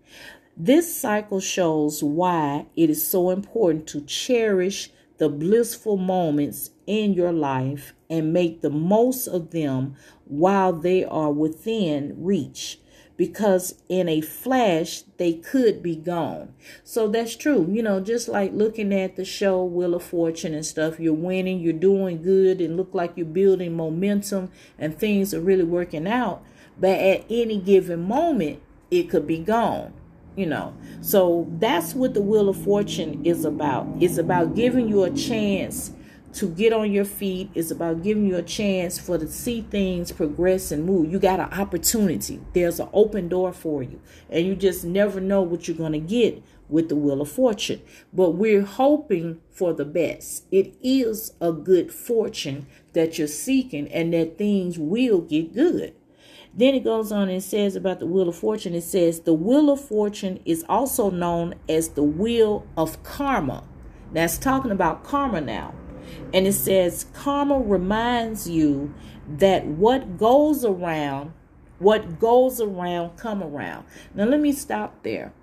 This 0.58 0.96
cycle 0.96 1.40
shows 1.40 2.04
why 2.04 2.68
it 2.76 2.90
is 2.90 3.06
so 3.06 3.30
important 3.30 3.88
to 3.88 4.02
cherish 4.02 4.90
the 5.18 5.30
blissful 5.30 5.98
moments 5.98 6.72
in 6.88 7.14
your 7.14 7.32
life 7.32 7.94
and 8.10 8.34
make 8.34 8.62
the 8.62 8.70
most 8.70 9.28
of 9.28 9.52
them 9.52 9.96
while 10.26 10.74
they 10.74 11.04
are 11.04 11.32
within 11.32 12.16
reach 12.18 12.80
because 13.18 13.76
in 13.88 14.10
a 14.10 14.22
flash 14.22 15.04
they 15.18 15.34
could 15.34 15.82
be 15.82 15.96
gone. 15.96 16.54
So 16.84 17.08
that's 17.08 17.36
true. 17.36 17.68
You 17.70 17.82
know, 17.84 18.00
just 18.00 18.28
like 18.28 18.52
looking 18.54 18.94
at 18.94 19.16
the 19.16 19.26
show 19.26 19.64
Wheel 19.64 19.96
of 19.96 20.04
Fortune 20.04 20.54
and 20.54 20.66
stuff, 20.66 21.00
you're 21.00 21.14
winning, 21.14 21.60
you're 21.60 21.74
doing 21.74 22.22
good, 22.22 22.60
and 22.60 22.76
look 22.76 22.94
like 22.94 23.14
you're 23.16 23.26
building 23.26 23.76
momentum 23.76 24.52
and 24.78 24.98
things 24.98 25.34
are 25.34 25.42
really 25.42 25.64
working 25.64 26.08
out. 26.08 26.44
But 26.78 27.00
at 27.00 27.26
any 27.30 27.58
given 27.58 28.06
moment, 28.06 28.62
it 28.92 29.10
could 29.10 29.26
be 29.26 29.40
gone. 29.40 29.94
You 30.36 30.48
know, 30.48 30.74
so 31.00 31.48
that's 31.60 31.94
what 31.96 32.14
the 32.14 32.22
Wheel 32.22 32.50
of 32.50 32.58
Fortune 32.58 33.26
is 33.26 33.46
about. 33.46 33.88
It's 34.02 34.18
about 34.18 34.54
giving 34.54 34.90
you 34.90 35.06
a 35.06 35.10
chance 35.10 35.94
to 36.36 36.50
get 36.50 36.74
on 36.74 36.92
your 36.92 37.06
feet. 37.06 37.50
It's 37.56 37.72
about 37.72 38.04
giving 38.04 38.28
you 38.28 38.36
a 38.36 38.44
chance 38.44 39.00
for 39.00 39.18
to 39.18 39.28
see 39.28 39.62
things 39.62 40.12
progress 40.12 40.72
and 40.72 40.86
move. 40.86 41.12
You 41.12 41.18
got 41.18 41.40
an 41.40 41.58
opportunity. 41.60 42.42
There's 42.54 42.80
an 42.80 42.90
open 42.92 43.30
door 43.30 43.54
for 43.54 43.82
you. 43.82 44.02
And 44.30 44.46
you 44.46 44.56
just 44.56 44.84
never 44.84 45.22
know 45.22 45.42
what 45.42 45.68
you're 45.68 45.78
going 45.78 45.94
to 45.94 46.00
get 46.00 46.44
with 46.68 46.90
the 46.90 46.96
Wheel 46.96 47.22
of 47.22 47.30
Fortune. 47.30 47.82
But 48.12 48.32
we're 48.32 48.64
hoping 48.64 49.40
for 49.50 49.74
the 49.74 49.86
best. 49.86 50.46
It 50.52 50.76
is 50.84 51.34
a 51.40 51.54
good 51.54 51.94
fortune 51.94 52.68
that 52.94 53.18
you're 53.18 53.28
seeking 53.28 53.88
and 53.88 54.14
that 54.14 54.38
things 54.38 54.78
will 54.78 55.22
get 55.22 55.54
good. 55.54 55.96
Then 56.54 56.76
it 56.76 56.84
goes 56.84 57.12
on 57.12 57.30
and 57.30 57.44
says 57.44 57.76
about 57.76 58.00
the 58.00 58.06
Wheel 58.06 58.30
of 58.30 58.36
Fortune, 58.36 58.76
it 58.76 58.84
says, 58.84 59.22
The 59.22 59.34
Wheel 59.34 59.70
of 59.70 59.82
Fortune 59.82 60.40
is 60.46 60.66
also 60.68 61.10
known 61.10 61.56
as 61.68 61.90
the 61.90 62.04
Wheel 62.04 62.66
of 62.78 63.04
Karma. 63.04 63.64
That's 64.14 64.38
talking 64.38 64.72
about 64.72 65.04
karma 65.04 65.42
now. 65.42 65.74
And 66.34 66.48
it 66.48 66.54
says, 66.54 67.06
Karma 67.14 67.60
reminds 67.60 68.50
you 68.50 68.94
that 69.28 69.66
what 69.66 70.18
goes 70.18 70.64
around, 70.64 71.34
what 71.80 72.20
goes 72.20 72.62
around, 72.62 73.18
come 73.18 73.42
around. 73.44 73.86
Now, 74.14 74.26
let 74.26 74.40
me 74.40 74.52
stop 74.52 75.04
there. 75.04 75.34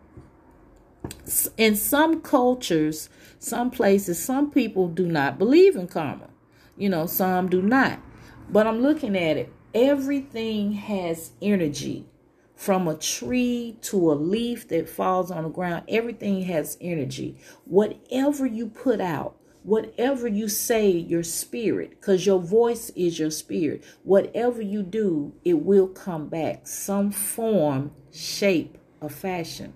In 1.56 1.76
some 1.76 2.20
cultures, 2.20 3.08
some 3.38 3.70
places, 3.70 4.22
some 4.22 4.50
people 4.50 4.88
do 4.88 5.06
not 5.06 5.38
believe 5.38 5.76
in 5.76 5.88
karma. 5.88 6.28
You 6.76 6.88
know, 6.88 7.06
some 7.06 7.48
do 7.48 7.60
not. 7.60 8.00
But 8.48 8.66
I'm 8.66 8.80
looking 8.82 9.16
at 9.16 9.36
it. 9.36 9.52
Everything 9.74 10.72
has 10.72 11.32
energy 11.40 12.06
from 12.54 12.86
a 12.86 12.94
tree 12.94 13.76
to 13.82 14.12
a 14.12 14.14
leaf 14.14 14.68
that 14.68 14.88
falls 14.88 15.30
on 15.30 15.42
the 15.44 15.48
ground. 15.48 15.84
Everything 15.88 16.42
has 16.42 16.76
energy. 16.80 17.36
Whatever 17.64 18.46
you 18.46 18.68
put 18.68 19.00
out, 19.00 19.36
whatever 19.64 20.26
you 20.26 20.48
say, 20.48 20.90
your 20.90 21.22
spirit, 21.22 21.90
because 21.90 22.26
your 22.26 22.40
voice 22.40 22.90
is 22.90 23.18
your 23.18 23.30
spirit, 23.30 23.84
whatever 24.02 24.60
you 24.60 24.82
do, 24.82 25.32
it 25.44 25.54
will 25.54 25.88
come 25.88 26.28
back 26.28 26.66
some 26.66 27.10
form, 27.10 27.92
shape, 28.12 28.78
or 29.00 29.08
fashion. 29.08 29.74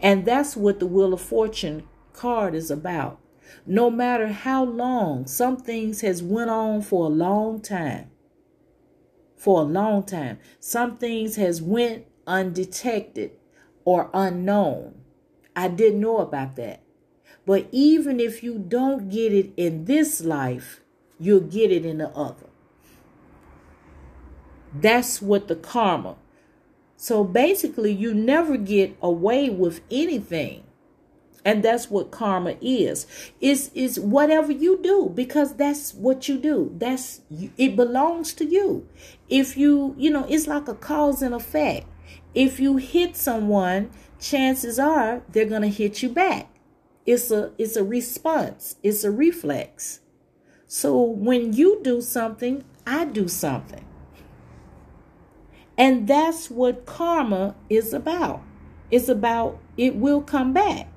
And 0.00 0.24
that's 0.24 0.56
what 0.56 0.80
the 0.80 0.86
Wheel 0.86 1.14
of 1.14 1.20
Fortune 1.20 1.84
card 2.12 2.54
is 2.54 2.70
about. 2.70 3.20
No 3.66 3.90
matter 3.90 4.28
how 4.28 4.64
long, 4.64 5.26
some 5.26 5.56
things 5.56 6.02
has 6.02 6.22
went 6.22 6.50
on 6.50 6.82
for 6.82 7.06
a 7.06 7.10
long 7.10 7.60
time. 7.60 8.10
For 9.36 9.60
a 9.60 9.64
long 9.64 10.04
time. 10.04 10.38
Some 10.60 10.96
things 10.98 11.36
has 11.36 11.62
went 11.62 12.06
undetected 12.26 13.32
or 13.84 14.10
unknown. 14.12 15.00
I 15.56 15.68
didn't 15.68 16.00
know 16.00 16.18
about 16.18 16.56
that. 16.56 16.82
But 17.48 17.66
even 17.72 18.20
if 18.20 18.42
you 18.42 18.58
don't 18.58 19.08
get 19.08 19.32
it 19.32 19.54
in 19.56 19.86
this 19.86 20.20
life, 20.20 20.82
you'll 21.18 21.40
get 21.40 21.72
it 21.72 21.86
in 21.86 21.96
the 21.96 22.10
other. 22.10 22.44
That's 24.74 25.22
what 25.22 25.48
the 25.48 25.56
karma. 25.56 26.16
So 26.98 27.24
basically, 27.24 27.90
you 27.90 28.12
never 28.12 28.58
get 28.58 28.98
away 29.00 29.48
with 29.48 29.80
anything. 29.90 30.64
And 31.42 31.62
that's 31.62 31.88
what 31.88 32.10
karma 32.10 32.56
is. 32.60 33.06
Is 33.40 33.70
is 33.72 33.98
whatever 33.98 34.52
you 34.52 34.78
do 34.82 35.10
because 35.14 35.54
that's 35.54 35.94
what 35.94 36.28
you 36.28 36.36
do. 36.36 36.74
That's 36.76 37.22
it 37.56 37.76
belongs 37.76 38.34
to 38.34 38.44
you. 38.44 38.86
If 39.30 39.56
you, 39.56 39.94
you 39.96 40.10
know, 40.10 40.26
it's 40.28 40.48
like 40.48 40.68
a 40.68 40.74
cause 40.74 41.22
and 41.22 41.34
effect. 41.34 41.86
If 42.34 42.60
you 42.60 42.76
hit 42.76 43.16
someone, 43.16 43.88
chances 44.20 44.78
are 44.78 45.22
they're 45.32 45.46
going 45.46 45.62
to 45.62 45.68
hit 45.68 46.02
you 46.02 46.10
back. 46.10 46.50
It's 47.08 47.30
a 47.30 47.52
it's 47.56 47.74
a 47.74 47.82
response. 47.82 48.76
It's 48.82 49.02
a 49.02 49.10
reflex. 49.10 50.00
So 50.66 51.00
when 51.00 51.54
you 51.54 51.80
do 51.82 52.02
something, 52.02 52.64
I 52.86 53.06
do 53.06 53.28
something. 53.28 53.86
And 55.78 56.06
that's 56.06 56.50
what 56.50 56.84
karma 56.84 57.56
is 57.70 57.94
about. 57.94 58.42
It's 58.90 59.08
about 59.08 59.58
it 59.78 59.96
will 59.96 60.20
come 60.20 60.52
back. 60.52 60.92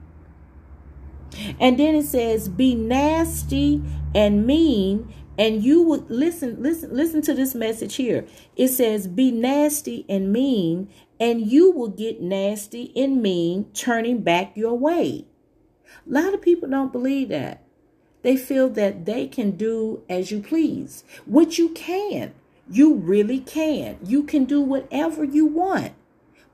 And 1.62 1.80
then 1.80 1.96
it 1.96 2.04
says, 2.04 2.50
be 2.50 2.76
nasty 2.76 3.82
and 4.14 4.46
mean, 4.46 5.14
and 5.38 5.64
you 5.64 5.82
would 5.82 6.10
listen, 6.10 6.62
listen, 6.62 6.94
listen 6.94 7.22
to 7.22 7.34
this 7.34 7.56
message 7.56 7.96
here. 7.96 8.26
It 8.58 8.68
says, 8.68 9.08
be 9.08 9.32
nasty 9.32 10.06
and 10.10 10.34
mean, 10.34 10.90
and 11.22 11.50
you 11.50 11.72
will 11.72 11.88
get 11.88 12.22
nasty 12.22 12.92
and 12.98 13.22
mean, 13.22 13.72
turning 13.74 14.24
back 14.24 14.58
your 14.58 14.78
way. 14.78 15.28
A 16.12 16.14
lot 16.14 16.34
of 16.34 16.42
people 16.42 16.68
don't 16.68 16.92
believe 16.92 17.30
that. 17.30 17.64
They 18.22 18.36
feel 18.36 18.70
that 18.72 19.06
they 19.06 19.28
can 19.28 19.52
do 19.52 20.04
as 20.10 20.30
you 20.30 20.42
please, 20.42 21.06
which 21.26 21.58
you 21.58 21.70
can. 21.70 22.34
You 22.70 22.96
really 22.96 23.40
can. 23.40 23.98
You 24.04 24.24
can 24.24 24.44
do 24.44 24.60
whatever 24.60 25.24
you 25.24 25.46
want. 25.46 25.94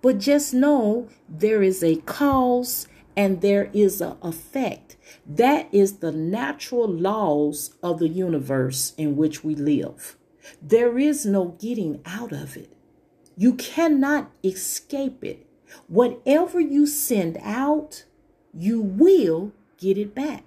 But 0.02 0.20
just 0.20 0.54
know 0.54 1.10
there 1.28 1.63
is 1.63 1.84
a 1.84 1.96
cause 1.98 2.88
and 3.15 3.41
there 3.41 3.72
is 3.74 4.00
an 4.00 4.17
effect. 4.22 4.96
That 5.26 5.67
is 5.72 5.98
the 5.98 6.12
natural 6.12 6.88
laws 6.88 7.74
of 7.82 7.98
the 7.98 8.10
universe 8.10 8.93
in 8.96 9.17
which 9.17 9.43
we 9.43 9.56
live. 9.56 10.17
There 10.62 11.00
is 11.00 11.26
no 11.26 11.58
getting 11.60 12.02
out 12.06 12.32
of 12.32 12.56
it. 12.56 12.72
You 13.36 13.56
cannot 13.56 14.30
escape 14.43 15.24
it. 15.24 15.48
Whatever 15.88 16.60
you 16.60 16.86
send 16.86 17.39
out, 17.41 18.06
you 18.58 18.82
will 18.82 19.52
get 19.78 19.98
it 19.98 20.15
back. 20.15 20.43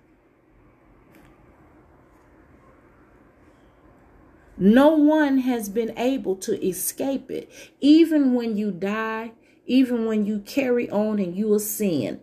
No 4.59 4.91
one 4.91 5.39
has 5.39 5.69
been 5.69 5.97
able 5.97 6.37
to 6.37 6.67
escape 6.67 7.31
it. 7.31 7.51
Even 7.81 8.35
when 8.35 8.57
you 8.57 8.73
die, 8.73 9.33
even 9.65 10.05
when 10.05 10.27
you 10.27 10.41
carry 10.41 10.91
on 10.91 11.19
and 11.19 11.35
you 11.35 11.55
ascend, 11.55 12.21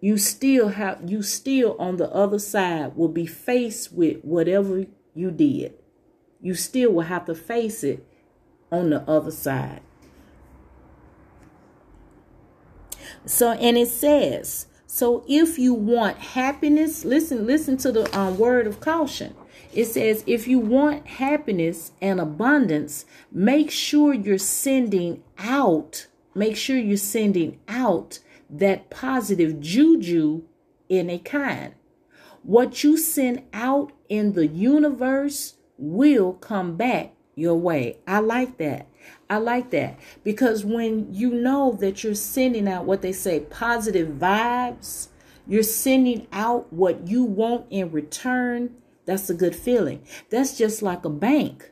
you 0.00 0.16
still 0.18 0.68
have 0.70 1.08
you 1.08 1.22
still 1.22 1.76
on 1.78 1.96
the 1.96 2.10
other 2.10 2.38
side 2.38 2.96
will 2.96 3.08
be 3.08 3.26
faced 3.26 3.92
with 3.92 4.22
whatever 4.22 4.86
you 5.14 5.30
did. 5.30 5.74
You 6.40 6.54
still 6.54 6.92
will 6.92 7.02
have 7.02 7.26
to 7.26 7.34
face 7.34 7.84
it 7.84 8.04
on 8.72 8.90
the 8.90 9.02
other 9.02 9.30
side. 9.30 9.82
So 13.24 13.52
and 13.52 13.76
it 13.78 13.88
says 13.88 14.66
so 14.96 15.24
if 15.28 15.58
you 15.58 15.74
want 15.74 16.16
happiness, 16.16 17.04
listen, 17.04 17.46
listen 17.46 17.76
to 17.76 17.92
the 17.92 18.18
um, 18.18 18.38
word 18.38 18.66
of 18.66 18.80
caution. 18.80 19.34
It 19.74 19.84
says, 19.84 20.24
if 20.26 20.48
you 20.48 20.58
want 20.58 21.06
happiness 21.06 21.92
and 22.00 22.18
abundance, 22.18 23.04
make 23.30 23.70
sure 23.70 24.14
you're 24.14 24.38
sending 24.38 25.22
out, 25.36 26.06
make 26.34 26.56
sure 26.56 26.78
you're 26.78 26.96
sending 26.96 27.60
out 27.68 28.20
that 28.48 28.88
positive 28.88 29.60
juju 29.60 30.44
in 30.88 31.10
a 31.10 31.18
kind. 31.18 31.74
What 32.42 32.82
you 32.82 32.96
send 32.96 33.42
out 33.52 33.92
in 34.08 34.32
the 34.32 34.46
universe 34.46 35.56
will 35.76 36.32
come 36.32 36.78
back 36.78 37.12
your 37.34 37.56
way. 37.56 37.98
I 38.06 38.20
like 38.20 38.56
that. 38.56 38.86
I 39.28 39.38
like 39.38 39.70
that 39.70 39.98
because 40.24 40.64
when 40.64 41.12
you 41.12 41.30
know 41.30 41.72
that 41.80 42.04
you're 42.04 42.14
sending 42.14 42.68
out 42.68 42.84
what 42.84 43.02
they 43.02 43.12
say 43.12 43.40
positive 43.40 44.08
vibes, 44.18 45.08
you're 45.46 45.62
sending 45.62 46.26
out 46.32 46.72
what 46.72 47.08
you 47.08 47.24
want 47.24 47.66
in 47.70 47.90
return. 47.92 48.74
That's 49.06 49.30
a 49.30 49.34
good 49.34 49.56
feeling. 49.56 50.02
That's 50.30 50.56
just 50.58 50.82
like 50.82 51.04
a 51.04 51.10
bank. 51.10 51.70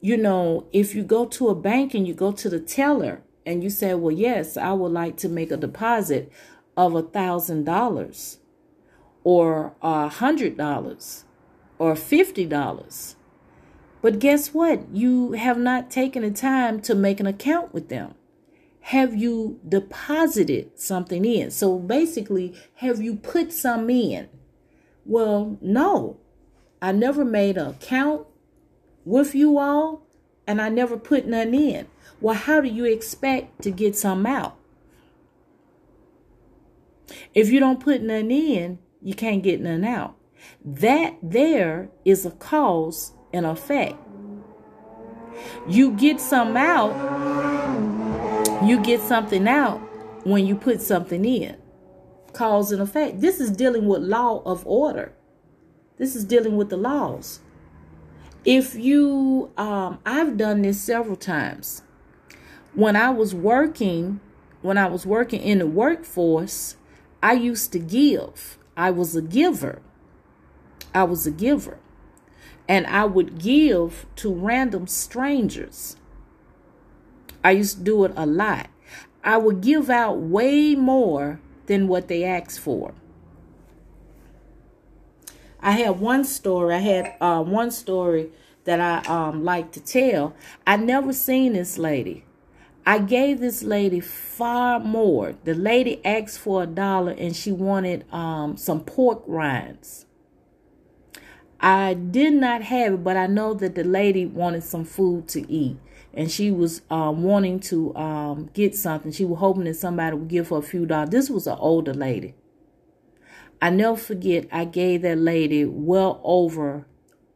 you 0.00 0.16
know, 0.16 0.66
if 0.72 0.94
you 0.94 1.02
go 1.02 1.26
to 1.26 1.48
a 1.48 1.54
bank 1.54 1.94
and 1.94 2.06
you 2.08 2.14
go 2.14 2.32
to 2.32 2.48
the 2.48 2.60
teller 2.60 3.22
and 3.44 3.62
you 3.62 3.70
say, 3.70 3.94
well, 3.94 4.14
yes, 4.14 4.56
I 4.56 4.72
would 4.72 4.92
like 4.92 5.16
to 5.18 5.28
make 5.28 5.50
a 5.50 5.56
deposit 5.56 6.30
of 6.76 6.94
a 6.94 7.02
thousand 7.02 7.64
dollars 7.64 8.38
or 9.24 9.74
a 9.82 10.08
hundred 10.08 10.56
dollars 10.56 11.24
or 11.78 11.96
fifty 11.96 12.46
dollars. 12.46 13.16
But 14.02 14.18
guess 14.18 14.54
what? 14.54 14.88
You 14.92 15.32
have 15.32 15.58
not 15.58 15.90
taken 15.90 16.22
the 16.22 16.30
time 16.30 16.80
to 16.82 16.94
make 16.94 17.20
an 17.20 17.26
account 17.26 17.74
with 17.74 17.88
them. 17.88 18.14
Have 18.82 19.14
you 19.14 19.60
deposited 19.68 20.78
something 20.78 21.24
in? 21.24 21.50
So 21.50 21.78
basically, 21.78 22.54
have 22.76 23.00
you 23.02 23.16
put 23.16 23.52
some 23.52 23.90
in? 23.90 24.28
Well, 25.04 25.58
no. 25.60 26.18
I 26.80 26.92
never 26.92 27.24
made 27.24 27.58
an 27.58 27.68
account 27.68 28.26
with 29.04 29.34
you 29.34 29.58
all 29.58 30.06
and 30.46 30.62
I 30.62 30.70
never 30.70 30.96
put 30.96 31.26
none 31.26 31.54
in. 31.54 31.86
Well, 32.20 32.34
how 32.34 32.60
do 32.60 32.68
you 32.68 32.84
expect 32.86 33.62
to 33.62 33.70
get 33.70 33.96
some 33.96 34.24
out? 34.24 34.56
If 37.34 37.50
you 37.50 37.60
don't 37.60 37.80
put 37.80 38.02
none 38.02 38.30
in, 38.30 38.78
you 39.02 39.14
can't 39.14 39.42
get 39.42 39.60
none 39.60 39.84
out. 39.84 40.16
That 40.64 41.16
there 41.22 41.90
is 42.04 42.24
a 42.24 42.30
cause 42.30 43.12
and 43.32 43.46
effect. 43.46 43.96
You 45.68 45.92
get 45.92 46.20
some 46.20 46.56
out, 46.56 46.94
you 48.64 48.80
get 48.82 49.00
something 49.00 49.48
out 49.48 49.78
when 50.24 50.46
you 50.46 50.56
put 50.56 50.80
something 50.80 51.24
in. 51.24 51.56
Cause 52.32 52.70
and 52.70 52.80
effect. 52.80 53.20
This 53.20 53.40
is 53.40 53.50
dealing 53.50 53.86
with 53.86 54.02
law 54.02 54.42
of 54.44 54.66
order. 54.66 55.12
This 55.98 56.14
is 56.14 56.24
dealing 56.24 56.56
with 56.56 56.70
the 56.70 56.76
laws. 56.76 57.40
If 58.44 58.74
you, 58.74 59.50
um, 59.56 59.98
I've 60.06 60.36
done 60.36 60.62
this 60.62 60.80
several 60.80 61.16
times. 61.16 61.82
When 62.74 62.96
I 62.96 63.10
was 63.10 63.34
working, 63.34 64.20
when 64.62 64.78
I 64.78 64.86
was 64.86 65.04
working 65.04 65.42
in 65.42 65.58
the 65.58 65.66
workforce, 65.66 66.76
I 67.22 67.32
used 67.32 67.72
to 67.72 67.78
give. 67.78 68.58
I 68.76 68.90
was 68.90 69.14
a 69.14 69.22
giver. 69.22 69.82
I 70.94 71.02
was 71.04 71.26
a 71.26 71.30
giver. 71.30 71.78
And 72.70 72.86
I 72.86 73.04
would 73.04 73.40
give 73.40 74.06
to 74.14 74.32
random 74.32 74.86
strangers. 74.86 75.96
I 77.42 77.50
used 77.50 77.78
to 77.78 77.82
do 77.82 78.04
it 78.04 78.12
a 78.14 78.26
lot. 78.26 78.68
I 79.24 79.38
would 79.38 79.60
give 79.60 79.90
out 79.90 80.20
way 80.20 80.76
more 80.76 81.40
than 81.66 81.88
what 81.88 82.06
they 82.06 82.22
asked 82.22 82.60
for. 82.60 82.94
I 85.58 85.72
had 85.72 85.98
one 85.98 86.24
story. 86.24 86.76
I 86.76 86.78
had 86.78 87.14
uh, 87.20 87.42
one 87.42 87.72
story 87.72 88.30
that 88.64 88.80
I 88.80 89.12
um, 89.12 89.44
like 89.44 89.72
to 89.72 89.80
tell. 89.80 90.36
I 90.64 90.76
never 90.76 91.12
seen 91.12 91.54
this 91.54 91.76
lady. 91.76 92.24
I 92.86 92.98
gave 92.98 93.40
this 93.40 93.64
lady 93.64 93.98
far 93.98 94.78
more. 94.78 95.34
The 95.42 95.54
lady 95.54 96.04
asked 96.04 96.38
for 96.38 96.62
a 96.62 96.66
dollar 96.66 97.16
and 97.18 97.34
she 97.34 97.50
wanted 97.50 98.04
um, 98.12 98.56
some 98.56 98.84
pork 98.84 99.24
rinds. 99.26 100.06
I 101.60 101.92
did 101.94 102.32
not 102.32 102.62
have 102.62 102.94
it, 102.94 103.04
but 103.04 103.16
I 103.16 103.26
know 103.26 103.52
that 103.54 103.74
the 103.74 103.84
lady 103.84 104.24
wanted 104.24 104.64
some 104.64 104.84
food 104.84 105.28
to 105.28 105.50
eat. 105.50 105.76
And 106.14 106.30
she 106.30 106.50
was 106.50 106.82
um, 106.90 107.22
wanting 107.22 107.60
to 107.60 107.94
um, 107.94 108.50
get 108.54 108.74
something. 108.74 109.12
She 109.12 109.24
was 109.24 109.38
hoping 109.38 109.64
that 109.64 109.74
somebody 109.76 110.16
would 110.16 110.28
give 110.28 110.48
her 110.48 110.56
a 110.56 110.62
few 110.62 110.86
dollars. 110.86 111.10
This 111.10 111.30
was 111.30 111.46
an 111.46 111.58
older 111.58 111.94
lady. 111.94 112.34
I 113.62 113.70
never 113.70 113.96
forget, 113.96 114.48
I 114.50 114.64
gave 114.64 115.02
that 115.02 115.18
lady 115.18 115.66
well 115.66 116.20
over 116.24 116.86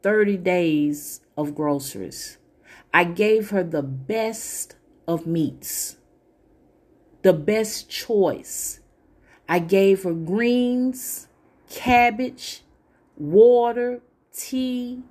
30 0.01 0.37
days 0.37 1.21
of 1.37 1.53
groceries. 1.53 2.37
I 2.93 3.03
gave 3.03 3.51
her 3.51 3.63
the 3.63 3.83
best 3.83 4.75
of 5.07 5.27
meats, 5.27 5.97
the 7.21 7.33
best 7.33 7.89
choice. 7.89 8.79
I 9.47 9.59
gave 9.59 10.03
her 10.03 10.13
greens, 10.13 11.27
cabbage, 11.69 12.63
water, 13.17 14.01
tea. 14.35 15.03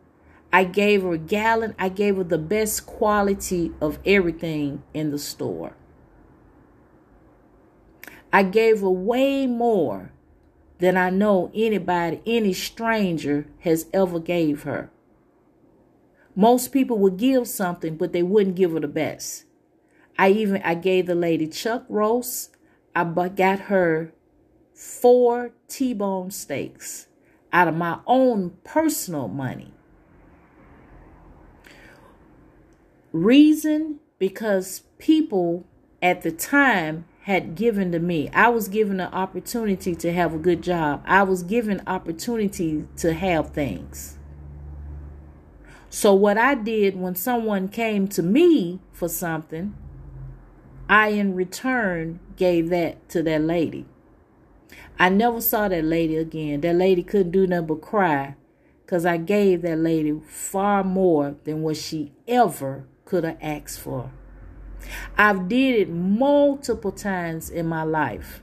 I 0.52 0.64
gave 0.64 1.02
her 1.02 1.14
a 1.14 1.18
gallon. 1.18 1.74
I 1.78 1.88
gave 1.88 2.16
her 2.16 2.24
the 2.24 2.38
best 2.38 2.86
quality 2.86 3.72
of 3.80 3.98
everything 4.06 4.82
in 4.92 5.10
the 5.10 5.18
store. 5.18 5.74
I 8.32 8.42
gave 8.42 8.80
her 8.80 8.90
way 8.90 9.46
more 9.46 10.12
than 10.78 10.96
I 10.96 11.10
know 11.10 11.50
anybody, 11.54 12.20
any 12.26 12.52
stranger 12.52 13.46
has 13.60 13.86
ever 13.92 14.18
gave 14.18 14.64
her. 14.64 14.90
Most 16.36 16.72
people 16.72 16.98
would 16.98 17.16
give 17.16 17.46
something, 17.46 17.96
but 17.96 18.12
they 18.12 18.22
wouldn't 18.22 18.56
give 18.56 18.72
her 18.72 18.80
the 18.80 18.88
best. 18.88 19.44
I 20.18 20.30
even 20.30 20.62
I 20.62 20.74
gave 20.74 21.06
the 21.06 21.14
lady 21.14 21.46
chuck 21.46 21.84
roast. 21.88 22.56
I 22.94 23.04
got 23.04 23.60
her 23.60 24.12
four 24.74 25.52
T-bone 25.68 26.30
steaks 26.30 27.06
out 27.54 27.68
of 27.68 27.76
my 27.76 27.98
own 28.06 28.50
personal 28.64 29.28
money. 29.28 29.72
Reason 33.12 34.00
because 34.18 34.82
people 34.98 35.64
at 36.02 36.22
the 36.22 36.32
time 36.32 37.06
had 37.22 37.54
given 37.54 37.92
to 37.92 37.98
me. 37.98 38.28
I 38.34 38.48
was 38.48 38.68
given 38.68 39.00
an 39.00 39.12
opportunity 39.12 39.94
to 39.94 40.12
have 40.12 40.34
a 40.34 40.38
good 40.38 40.62
job. 40.62 41.02
I 41.06 41.22
was 41.22 41.42
given 41.42 41.80
opportunity 41.86 42.86
to 42.98 43.14
have 43.14 43.50
things. 43.54 44.18
So 45.88 46.12
what 46.12 46.36
I 46.36 46.54
did 46.54 46.96
when 46.96 47.14
someone 47.14 47.68
came 47.68 48.08
to 48.08 48.22
me 48.22 48.80
for 48.92 49.08
something, 49.08 49.74
I 50.88 51.08
in 51.08 51.34
return 51.34 52.20
gave 52.36 52.68
that 52.70 53.08
to 53.10 53.22
that 53.22 53.40
lady. 53.40 53.86
I 54.98 55.08
never 55.08 55.40
saw 55.40 55.68
that 55.68 55.84
lady 55.84 56.16
again. 56.16 56.60
That 56.60 56.76
lady 56.76 57.02
couldn't 57.02 57.32
do 57.32 57.46
nothing 57.46 57.66
but 57.66 57.80
cry 57.80 58.36
because 58.84 59.04
I 59.04 59.16
gave 59.16 59.62
that 59.62 59.78
lady 59.78 60.20
far 60.26 60.84
more 60.84 61.36
than 61.44 61.62
what 61.62 61.76
she 61.76 62.12
ever 62.28 62.86
could 63.04 63.24
have 63.24 63.38
asked 63.40 63.80
for. 63.80 64.10
I've 65.16 65.48
did 65.48 65.80
it 65.80 65.90
multiple 65.90 66.92
times 66.92 67.50
in 67.50 67.66
my 67.66 67.82
life. 67.82 68.42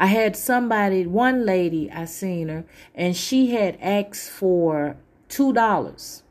I 0.00 0.06
had 0.06 0.36
somebody, 0.36 1.06
one 1.06 1.44
lady, 1.44 1.90
I 1.90 2.04
seen 2.06 2.48
her, 2.48 2.64
and 2.94 3.16
she 3.16 3.50
had 3.50 3.78
asked 3.80 4.30
for 4.30 4.96
two 5.28 5.52
dollars. 5.52 6.22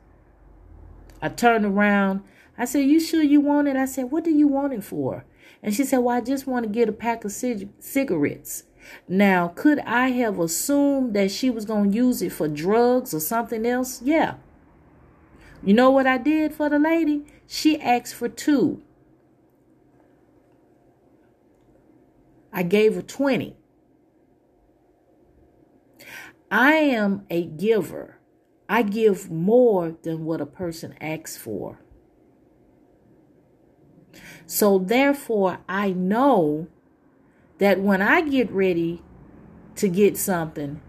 I 1.22 1.28
turned 1.28 1.64
around. 1.64 2.22
I 2.56 2.64
said, 2.64 2.86
"You 2.86 2.98
sure 2.98 3.22
you 3.22 3.40
want 3.40 3.68
it?" 3.68 3.76
I 3.76 3.84
said, 3.84 4.10
"What 4.10 4.24
do 4.24 4.30
you 4.30 4.48
want 4.48 4.72
it 4.72 4.82
for?" 4.82 5.24
And 5.62 5.74
she 5.74 5.84
said, 5.84 5.98
"Well, 5.98 6.16
I 6.16 6.20
just 6.20 6.46
want 6.46 6.64
to 6.64 6.68
get 6.68 6.88
a 6.88 6.92
pack 6.92 7.24
of 7.24 7.32
cig- 7.32 7.68
cigarettes." 7.78 8.64
Now, 9.08 9.48
could 9.48 9.80
I 9.80 10.08
have 10.10 10.38
assumed 10.38 11.14
that 11.14 11.30
she 11.30 11.50
was 11.50 11.64
going 11.64 11.90
to 11.90 11.96
use 11.96 12.22
it 12.22 12.32
for 12.32 12.48
drugs 12.48 13.12
or 13.14 13.20
something 13.20 13.66
else? 13.66 14.00
Yeah. 14.02 14.34
You 15.62 15.74
know 15.74 15.90
what 15.90 16.06
I 16.06 16.18
did 16.18 16.54
for 16.54 16.68
the 16.68 16.78
lady? 16.78 17.24
She 17.46 17.80
asked 17.80 18.14
for 18.14 18.28
two. 18.28 18.82
I 22.52 22.62
gave 22.62 22.94
her 22.94 23.02
20. 23.02 23.56
I 26.50 26.72
am 26.72 27.26
a 27.28 27.44
giver. 27.44 28.18
I 28.68 28.82
give 28.82 29.30
more 29.30 29.96
than 30.02 30.24
what 30.24 30.40
a 30.40 30.46
person 30.46 30.94
asks 31.00 31.36
for. 31.36 31.80
So, 34.46 34.78
therefore, 34.78 35.58
I 35.68 35.90
know 35.92 36.68
that 37.58 37.80
when 37.80 38.02
I 38.02 38.22
get 38.22 38.50
ready 38.50 39.02
to 39.76 39.88
get 39.88 40.16
something, 40.16 40.80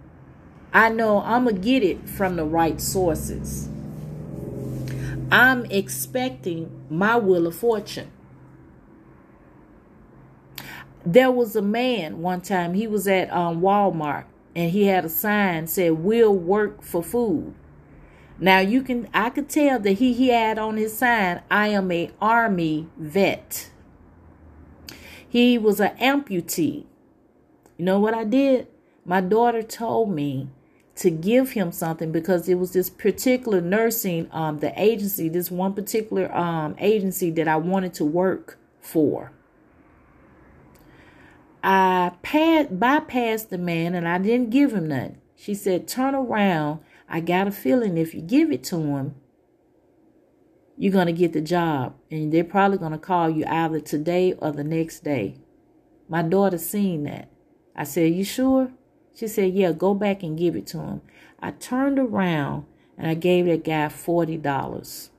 I 0.74 0.90
know 0.90 1.22
I'm 1.22 1.46
going 1.46 1.56
to 1.56 1.62
get 1.62 1.84
it 1.84 2.08
from 2.08 2.36
the 2.36 2.46
right 2.46 2.80
sources. 2.80 3.70
I'm 5.32 5.66
expecting 5.66 6.86
my 6.90 7.16
will 7.16 7.48
of 7.48 7.56
fortune. 7.56 8.12
There 11.06 11.32
was 11.32 11.56
a 11.56 11.62
man 11.62 12.22
one 12.22 12.42
time, 12.42 12.74
he 12.74 12.86
was 12.88 13.08
at 13.08 13.32
um, 13.32 13.62
Walmart 13.62 14.26
and 14.56 14.72
he 14.72 14.86
had 14.86 15.06
a 15.06 15.10
sign 15.10 15.68
said, 15.68 15.94
We'll 15.94 16.34
work 16.36 16.82
for 16.82 17.02
food. 17.02 17.54
Now 18.40 18.60
you 18.60 18.82
can 18.82 19.08
I 19.14 19.30
could 19.30 19.50
tell 19.50 19.80
that 19.80 19.94
he, 19.94 20.14
he 20.14 20.30
had 20.30 20.58
on 20.58 20.78
his 20.78 20.98
sign, 20.98 21.42
I 21.50 21.68
am 21.70 21.92
a 21.92 22.12
army 22.22 22.88
vet. 22.98 23.70
He 25.30 25.58
was 25.58 25.80
an 25.80 25.96
amputee. 25.98 26.86
You 27.78 27.86
know 27.86 28.00
what 28.00 28.16
I 28.16 28.24
did? 28.24 28.68
My 29.06 29.22
daughter 29.22 29.62
told 29.62 30.10
me 30.12 30.50
to 30.96 31.10
give 31.10 31.52
him 31.52 31.72
something 31.72 32.12
because 32.12 32.50
it 32.50 32.56
was 32.56 32.74
this 32.74 32.90
particular 32.90 33.62
nursing 33.62 34.28
um 34.32 34.60
the 34.60 34.74
agency, 34.76 35.30
this 35.30 35.50
one 35.50 35.74
particular 35.74 36.36
um 36.36 36.76
agency 36.80 37.32
that 37.32 37.48
I 37.48 37.56
wanted 37.56 37.94
to 37.96 38.06
work 38.06 38.58
for. 38.82 39.32
I 41.64 42.14
passed, 42.22 42.80
bypassed 42.80 43.50
the 43.50 43.58
man 43.58 43.94
and 43.94 44.08
I 44.08 44.18
didn't 44.18 44.50
give 44.50 44.74
him 44.74 44.88
none. 44.88 45.18
She 45.36 45.54
said, 45.54 45.88
Turn 45.88 46.16
around. 46.16 46.80
I 47.08 47.22
got 47.22 47.48
a 47.48 47.52
feeling 47.52 47.98
if 47.98 48.14
you 48.14 48.22
give 48.22 48.52
it 48.52 48.64
to 48.66 48.78
him, 48.78 49.16
you're 50.80 50.94
going 50.94 51.08
to 51.08 51.14
get 51.14 51.34
the 51.34 51.42
job. 51.42 51.94
And 52.10 52.34
they're 52.34 52.46
probably 52.46 52.78
going 52.78 52.94
to 52.94 52.98
call 52.98 53.30
you 53.30 53.44
either 53.46 53.82
today 53.82 54.34
or 54.34 54.52
the 54.52 54.64
next 54.64 55.04
day. 55.04 55.36
My 56.08 56.22
daughter 56.22 56.58
seen 56.58 57.04
that. 57.04 57.30
I 57.76 57.84
said, 57.84 58.14
You 58.14 58.24
sure? 58.24 58.72
She 59.14 59.28
said, 59.28 59.54
Yeah, 59.54 59.74
go 59.74 59.94
back 59.94 60.24
and 60.24 60.38
give 60.38 60.56
it 60.56 60.66
to 60.68 60.80
him. 60.80 61.02
I 61.42 61.52
turned 61.52 62.00
around 62.00 62.66
and 62.98 63.08
I 63.08 63.14
gave 63.14 63.46
that 63.46 63.66
guy 63.66 63.88
$40. 63.88 65.10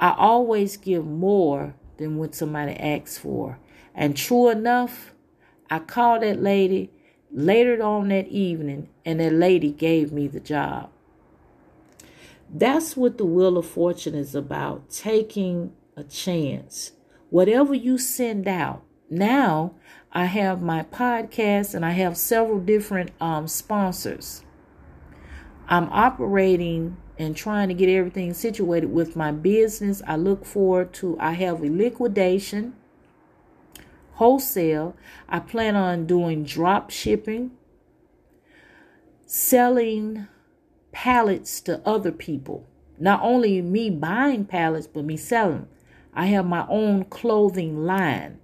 I 0.00 0.14
always 0.16 0.78
give 0.78 1.04
more 1.04 1.74
than 1.98 2.16
what 2.16 2.34
somebody 2.34 2.72
asks 2.72 3.18
for. 3.18 3.58
And 3.94 4.16
true 4.16 4.48
enough, 4.48 5.12
I 5.68 5.80
called 5.80 6.22
that 6.22 6.40
lady 6.40 6.90
later 7.30 7.82
on 7.82 8.08
that 8.08 8.28
evening, 8.28 8.88
and 9.04 9.20
that 9.20 9.34
lady 9.34 9.72
gave 9.72 10.12
me 10.12 10.26
the 10.26 10.40
job. 10.40 10.90
That's 12.52 12.96
what 12.96 13.18
the 13.18 13.26
Wheel 13.26 13.58
of 13.58 13.66
Fortune 13.66 14.14
is 14.14 14.34
about 14.34 14.90
taking 14.90 15.72
a 15.96 16.04
chance. 16.04 16.92
Whatever 17.30 17.74
you 17.74 17.98
send 17.98 18.48
out. 18.48 18.82
Now, 19.10 19.74
I 20.12 20.26
have 20.26 20.62
my 20.62 20.82
podcast 20.82 21.74
and 21.74 21.84
I 21.84 21.90
have 21.90 22.16
several 22.16 22.58
different 22.58 23.10
um, 23.20 23.48
sponsors. 23.48 24.44
I'm 25.68 25.90
operating 25.90 26.96
and 27.18 27.36
trying 27.36 27.68
to 27.68 27.74
get 27.74 27.90
everything 27.90 28.32
situated 28.32 28.92
with 28.92 29.16
my 29.16 29.32
business. 29.32 30.02
I 30.06 30.16
look 30.16 30.46
forward 30.46 30.94
to, 30.94 31.18
I 31.20 31.32
have 31.32 31.62
a 31.62 31.68
liquidation, 31.68 32.74
wholesale. 34.14 34.96
I 35.28 35.40
plan 35.40 35.76
on 35.76 36.06
doing 36.06 36.44
drop 36.44 36.90
shipping, 36.90 37.50
selling 39.26 40.28
pallets 40.92 41.60
to 41.62 41.80
other 41.86 42.12
people. 42.12 42.66
Not 42.98 43.20
only 43.22 43.62
me 43.62 43.90
buying 43.90 44.44
pallets, 44.44 44.86
but 44.86 45.04
me 45.04 45.16
selling. 45.16 45.68
I 46.12 46.26
have 46.26 46.46
my 46.46 46.66
own 46.68 47.04
clothing 47.04 47.84
line. 47.84 48.40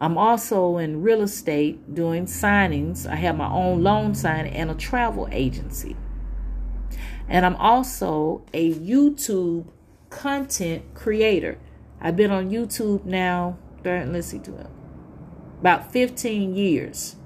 I'm 0.00 0.16
also 0.16 0.78
in 0.78 1.02
real 1.02 1.22
estate 1.22 1.94
doing 1.94 2.26
signings. 2.26 3.06
I 3.06 3.16
have 3.16 3.36
my 3.36 3.50
own 3.50 3.82
loan 3.82 4.14
signing 4.14 4.52
and 4.52 4.70
a 4.70 4.74
travel 4.74 5.28
agency. 5.32 5.96
And 7.28 7.44
I'm 7.44 7.56
also 7.56 8.44
a 8.54 8.72
YouTube 8.74 9.66
content 10.08 10.94
creator. 10.94 11.58
I've 12.00 12.16
been 12.16 12.30
on 12.30 12.50
YouTube 12.50 13.04
now, 13.04 13.58
let's 13.84 14.28
see, 14.28 14.40
about 15.60 15.92
15 15.92 16.54
years. 16.54 17.16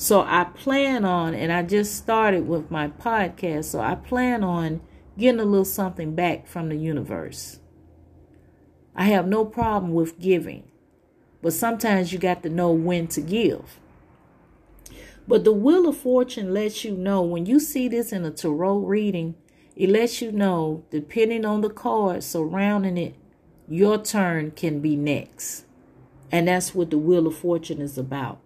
So 0.00 0.22
I 0.22 0.44
plan 0.44 1.04
on, 1.04 1.34
and 1.34 1.52
I 1.52 1.62
just 1.62 1.94
started 1.94 2.48
with 2.48 2.70
my 2.70 2.88
podcast, 2.88 3.66
so 3.66 3.80
I 3.80 3.96
plan 3.96 4.42
on 4.42 4.80
getting 5.18 5.40
a 5.40 5.44
little 5.44 5.66
something 5.66 6.14
back 6.14 6.46
from 6.46 6.70
the 6.70 6.76
universe. 6.76 7.58
I 8.96 9.04
have 9.04 9.28
no 9.28 9.44
problem 9.44 9.92
with 9.92 10.18
giving, 10.18 10.70
but 11.42 11.52
sometimes 11.52 12.14
you 12.14 12.18
got 12.18 12.42
to 12.44 12.48
know 12.48 12.72
when 12.72 13.08
to 13.08 13.20
give. 13.20 13.78
But 15.28 15.44
the 15.44 15.52
Wheel 15.52 15.86
of 15.86 15.98
Fortune 15.98 16.54
lets 16.54 16.82
you 16.82 16.96
know 16.96 17.20
when 17.20 17.44
you 17.44 17.60
see 17.60 17.86
this 17.86 18.10
in 18.10 18.24
a 18.24 18.30
tarot 18.30 18.78
reading, 18.78 19.34
it 19.76 19.90
lets 19.90 20.22
you 20.22 20.32
know, 20.32 20.82
depending 20.90 21.44
on 21.44 21.60
the 21.60 21.68
card 21.68 22.24
surrounding 22.24 22.96
it, 22.96 23.16
your 23.68 23.98
turn 23.98 24.52
can 24.52 24.80
be 24.80 24.96
next. 24.96 25.66
And 26.32 26.48
that's 26.48 26.74
what 26.74 26.88
the 26.88 26.96
Wheel 26.96 27.26
of 27.26 27.36
Fortune 27.36 27.82
is 27.82 27.98
about. 27.98 28.40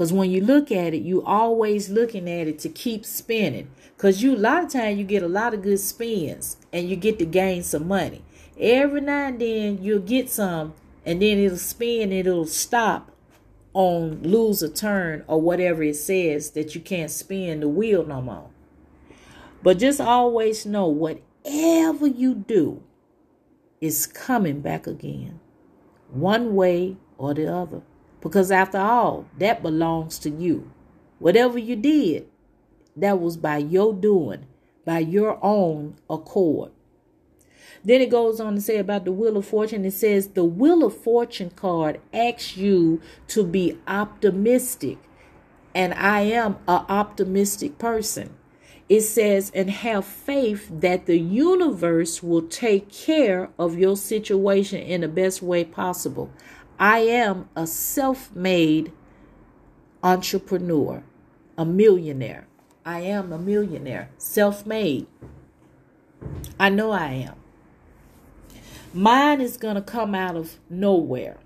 Because 0.00 0.14
when 0.14 0.30
you 0.30 0.40
look 0.40 0.72
at 0.72 0.94
it, 0.94 1.02
you 1.02 1.22
always 1.22 1.90
looking 1.90 2.26
at 2.26 2.48
it 2.48 2.58
to 2.60 2.70
keep 2.70 3.04
spinning. 3.04 3.70
Because 3.94 4.22
you 4.22 4.34
a 4.34 4.38
lot 4.38 4.64
of 4.64 4.70
times 4.70 4.98
you 4.98 5.04
get 5.04 5.22
a 5.22 5.28
lot 5.28 5.52
of 5.52 5.60
good 5.60 5.78
spins 5.78 6.56
and 6.72 6.88
you 6.88 6.96
get 6.96 7.18
to 7.18 7.26
gain 7.26 7.62
some 7.62 7.86
money. 7.86 8.22
Every 8.58 9.02
now 9.02 9.26
and 9.26 9.38
then 9.38 9.82
you'll 9.82 9.98
get 9.98 10.30
some 10.30 10.72
and 11.04 11.20
then 11.20 11.36
it'll 11.36 11.58
spin 11.58 12.04
and 12.04 12.12
it'll 12.14 12.46
stop 12.46 13.10
on 13.74 14.22
lose 14.22 14.62
a 14.62 14.70
turn 14.70 15.22
or 15.26 15.38
whatever 15.38 15.82
it 15.82 15.96
says 15.96 16.52
that 16.52 16.74
you 16.74 16.80
can't 16.80 17.10
spin 17.10 17.60
the 17.60 17.68
wheel 17.68 18.02
no 18.02 18.22
more. 18.22 18.48
But 19.62 19.78
just 19.78 20.00
always 20.00 20.64
know 20.64 20.86
whatever 20.86 22.06
you 22.06 22.36
do 22.36 22.82
is 23.82 24.06
coming 24.06 24.62
back 24.62 24.86
again, 24.86 25.40
one 26.08 26.54
way 26.54 26.96
or 27.18 27.34
the 27.34 27.52
other. 27.52 27.82
Because 28.20 28.50
after 28.50 28.78
all, 28.78 29.26
that 29.38 29.62
belongs 29.62 30.18
to 30.20 30.30
you. 30.30 30.70
Whatever 31.18 31.58
you 31.58 31.76
did, 31.76 32.26
that 32.96 33.20
was 33.20 33.36
by 33.36 33.58
your 33.58 33.94
doing, 33.94 34.46
by 34.84 34.98
your 34.98 35.38
own 35.42 35.96
accord. 36.08 36.72
Then 37.82 38.00
it 38.02 38.10
goes 38.10 38.40
on 38.40 38.54
to 38.56 38.60
say 38.60 38.76
about 38.76 39.04
the 39.04 39.12
Wheel 39.12 39.38
of 39.38 39.46
Fortune. 39.46 39.84
It 39.84 39.92
says 39.92 40.28
the 40.28 40.44
Wheel 40.44 40.84
of 40.84 40.96
Fortune 40.96 41.50
card 41.50 42.00
asks 42.12 42.56
you 42.56 43.00
to 43.28 43.44
be 43.44 43.78
optimistic. 43.86 44.98
And 45.74 45.94
I 45.94 46.22
am 46.22 46.56
an 46.68 46.84
optimistic 46.88 47.78
person. 47.78 48.34
It 48.88 49.02
says, 49.02 49.52
and 49.54 49.70
have 49.70 50.04
faith 50.04 50.68
that 50.68 51.06
the 51.06 51.16
universe 51.18 52.24
will 52.24 52.42
take 52.42 52.90
care 52.90 53.48
of 53.56 53.78
your 53.78 53.96
situation 53.96 54.80
in 54.80 55.02
the 55.02 55.08
best 55.08 55.42
way 55.42 55.62
possible. 55.62 56.28
I 56.80 57.00
am 57.00 57.50
a 57.54 57.66
self 57.66 58.34
made 58.34 58.90
entrepreneur, 60.02 61.02
a 61.58 61.64
millionaire. 61.66 62.46
I 62.86 63.00
am 63.00 63.34
a 63.34 63.38
millionaire, 63.38 64.08
self 64.16 64.64
made. 64.64 65.06
I 66.58 66.70
know 66.70 66.90
I 66.92 67.28
am. 67.28 67.34
Mine 68.94 69.42
is 69.42 69.58
going 69.58 69.74
to 69.74 69.82
come 69.82 70.14
out 70.14 70.36
of 70.36 70.58
nowhere. 70.70 71.36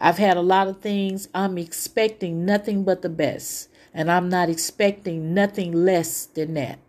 I've 0.00 0.18
had 0.18 0.36
a 0.36 0.42
lot 0.42 0.66
of 0.66 0.80
things. 0.80 1.28
I'm 1.32 1.56
expecting 1.56 2.44
nothing 2.44 2.82
but 2.82 3.02
the 3.02 3.08
best, 3.08 3.68
and 3.94 4.10
I'm 4.10 4.28
not 4.28 4.48
expecting 4.48 5.32
nothing 5.32 5.70
less 5.72 6.26
than 6.26 6.54
that. 6.54 6.80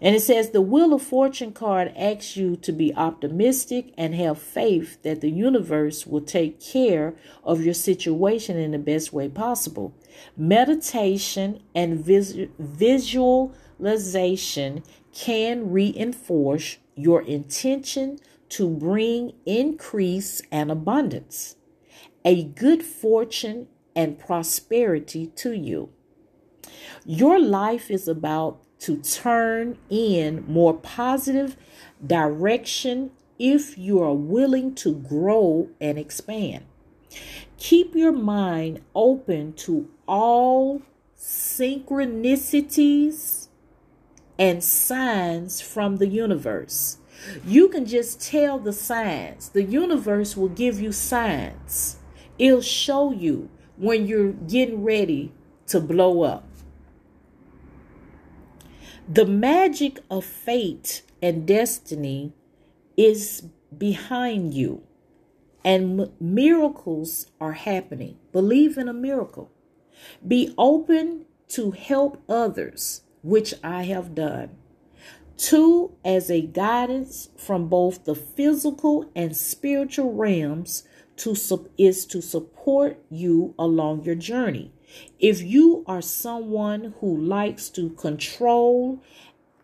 And 0.00 0.14
it 0.14 0.20
says 0.20 0.50
the 0.50 0.60
Wheel 0.60 0.94
of 0.94 1.02
Fortune 1.02 1.50
card 1.52 1.92
asks 1.96 2.36
you 2.36 2.54
to 2.56 2.70
be 2.70 2.94
optimistic 2.94 3.92
and 3.98 4.14
have 4.14 4.40
faith 4.40 5.02
that 5.02 5.20
the 5.20 5.30
universe 5.30 6.06
will 6.06 6.20
take 6.20 6.60
care 6.60 7.16
of 7.42 7.64
your 7.64 7.74
situation 7.74 8.56
in 8.56 8.70
the 8.70 8.78
best 8.78 9.12
way 9.12 9.28
possible. 9.28 9.92
Meditation 10.36 11.60
and 11.74 11.98
vis- 11.98 12.46
visualization 12.58 14.84
can 15.12 15.72
reinforce 15.72 16.76
your 16.94 17.22
intention 17.22 18.20
to 18.50 18.68
bring 18.68 19.32
increase 19.44 20.40
and 20.52 20.70
abundance, 20.70 21.56
a 22.24 22.44
good 22.44 22.84
fortune 22.84 23.66
and 23.96 24.16
prosperity 24.18 25.26
to 25.26 25.52
you. 25.52 25.90
Your 27.04 27.40
life 27.40 27.90
is 27.90 28.06
about 28.06 28.62
to 28.80 28.98
turn 28.98 29.78
in 29.90 30.44
more 30.46 30.74
positive 30.74 31.56
direction 32.04 33.10
if 33.38 33.78
you 33.78 34.02
are 34.02 34.14
willing 34.14 34.74
to 34.74 34.94
grow 34.94 35.70
and 35.80 35.98
expand. 35.98 36.64
Keep 37.56 37.94
your 37.94 38.12
mind 38.12 38.82
open 38.94 39.54
to 39.54 39.88
all 40.06 40.82
synchronicities 41.16 43.48
and 44.38 44.62
signs 44.62 45.60
from 45.60 45.96
the 45.96 46.06
universe. 46.06 46.98
You 47.44 47.68
can 47.68 47.84
just 47.84 48.20
tell 48.20 48.60
the 48.60 48.72
signs. 48.72 49.48
The 49.48 49.64
universe 49.64 50.36
will 50.36 50.48
give 50.48 50.80
you 50.80 50.92
signs. 50.92 51.96
It'll 52.38 52.62
show 52.62 53.10
you 53.10 53.50
when 53.76 54.06
you're 54.06 54.32
getting 54.32 54.84
ready 54.84 55.32
to 55.66 55.80
blow 55.80 56.22
up. 56.22 56.47
The 59.10 59.24
magic 59.24 60.00
of 60.10 60.22
fate 60.22 61.00
and 61.22 61.46
destiny 61.46 62.34
is 62.94 63.42
behind 63.76 64.52
you, 64.52 64.82
and 65.64 66.10
miracles 66.20 67.30
are 67.40 67.54
happening. 67.54 68.18
Believe 68.32 68.76
in 68.76 68.86
a 68.86 68.92
miracle. 68.92 69.50
Be 70.26 70.52
open 70.58 71.24
to 71.48 71.70
help 71.70 72.22
others 72.28 73.00
which 73.22 73.54
I 73.64 73.84
have 73.84 74.14
done. 74.14 74.50
Two, 75.38 75.92
as 76.04 76.30
a 76.30 76.42
guidance 76.42 77.30
from 77.34 77.68
both 77.68 78.04
the 78.04 78.14
physical 78.14 79.10
and 79.16 79.34
spiritual 79.34 80.12
realms, 80.12 80.82
to 81.16 81.34
is 81.78 82.04
to 82.04 82.20
support 82.20 83.02
you 83.08 83.54
along 83.58 84.04
your 84.04 84.16
journey. 84.16 84.70
If 85.18 85.42
you 85.42 85.84
are 85.86 86.02
someone 86.02 86.94
who 87.00 87.16
likes 87.16 87.68
to 87.70 87.90
control 87.90 89.00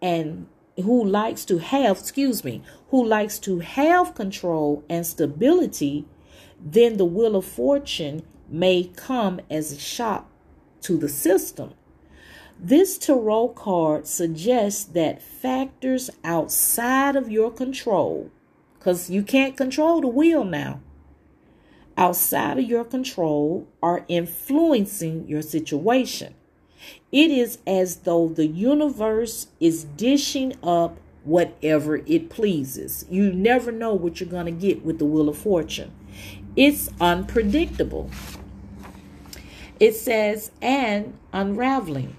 and 0.03 0.47
who 0.77 1.05
likes 1.05 1.45
to 1.47 1.59
have, 1.59 1.99
excuse 1.99 2.45
me, 2.45 2.63
who 2.89 3.05
likes 3.05 3.39
to 3.41 3.61
have 3.61 4.15
control 4.15 4.85
and 4.89 5.07
stability, 5.07 6.07
then 6.61 6.97
the 6.97 7.05
wheel 7.05 7.37
of 7.37 7.45
fortune 7.45 8.23
may 8.49 8.85
come 8.97 9.41
as 9.51 9.73
a 9.73 9.79
shock 9.79 10.31
to 10.83 10.97
the 10.97 11.09
system. 11.09 11.75
This 12.59 12.99
tarot 12.99 13.49
card 13.49 14.07
suggests 14.07 14.85
that 14.85 15.23
factors 15.23 16.11
outside 16.23 17.17
of 17.17 17.31
your 17.31 17.51
control, 17.51 18.31
because 18.79 19.11
you 19.11 19.23
can't 19.23 19.57
control 19.57 20.01
the 20.01 20.09
wheel 20.09 20.45
now, 20.45 20.81
outside 21.97 22.59
of 22.59 22.65
your 22.65 22.85
control 22.85 23.69
are 23.83 24.05
influencing 24.09 25.27
your 25.29 25.43
situation. 25.43 26.35
It 27.13 27.31
is 27.31 27.59
as 27.67 27.97
though 27.97 28.29
the 28.29 28.47
universe 28.47 29.49
is 29.61 29.85
dishing 29.85 30.55
up 30.63 30.99
whatever 31.25 31.97
it 32.07 32.29
pleases. 32.29 33.07
You 33.09 33.33
never 33.33 33.73
know 33.73 33.95
what 33.95 34.21
you're 34.21 34.29
going 34.29 34.47
to 34.47 34.53
get 34.53 34.85
with 34.85 34.99
the 34.99 35.05
Wheel 35.05 35.29
of 35.29 35.39
Fortune. 35.39 35.93
It's 36.57 36.89
unpredictable. 37.01 38.11
It 39.81 39.95
says, 39.95 40.51
and 40.61 41.19
unraveling. 41.33 42.17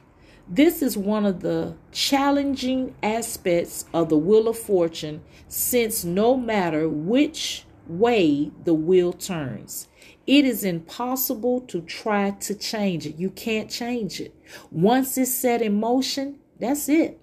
This 0.47 0.81
is 0.81 0.97
one 0.97 1.25
of 1.25 1.41
the 1.41 1.75
challenging 1.91 2.93
aspects 3.01 3.85
of 3.93 4.09
the 4.09 4.17
Wheel 4.17 4.47
of 4.47 4.57
Fortune 4.57 5.21
since 5.47 6.03
no 6.03 6.37
matter 6.37 6.87
which 6.87 7.64
way 7.87 8.51
the 8.63 8.73
wheel 8.73 9.13
turns, 9.13 9.87
it 10.27 10.45
is 10.45 10.63
impossible 10.63 11.61
to 11.61 11.81
try 11.81 12.31
to 12.31 12.55
change 12.55 13.05
it. 13.05 13.17
You 13.17 13.29
can't 13.29 13.69
change 13.69 14.19
it. 14.19 14.33
Once 14.71 15.17
it's 15.17 15.33
set 15.33 15.61
in 15.61 15.79
motion, 15.79 16.39
that's 16.59 16.89
it. 16.89 17.19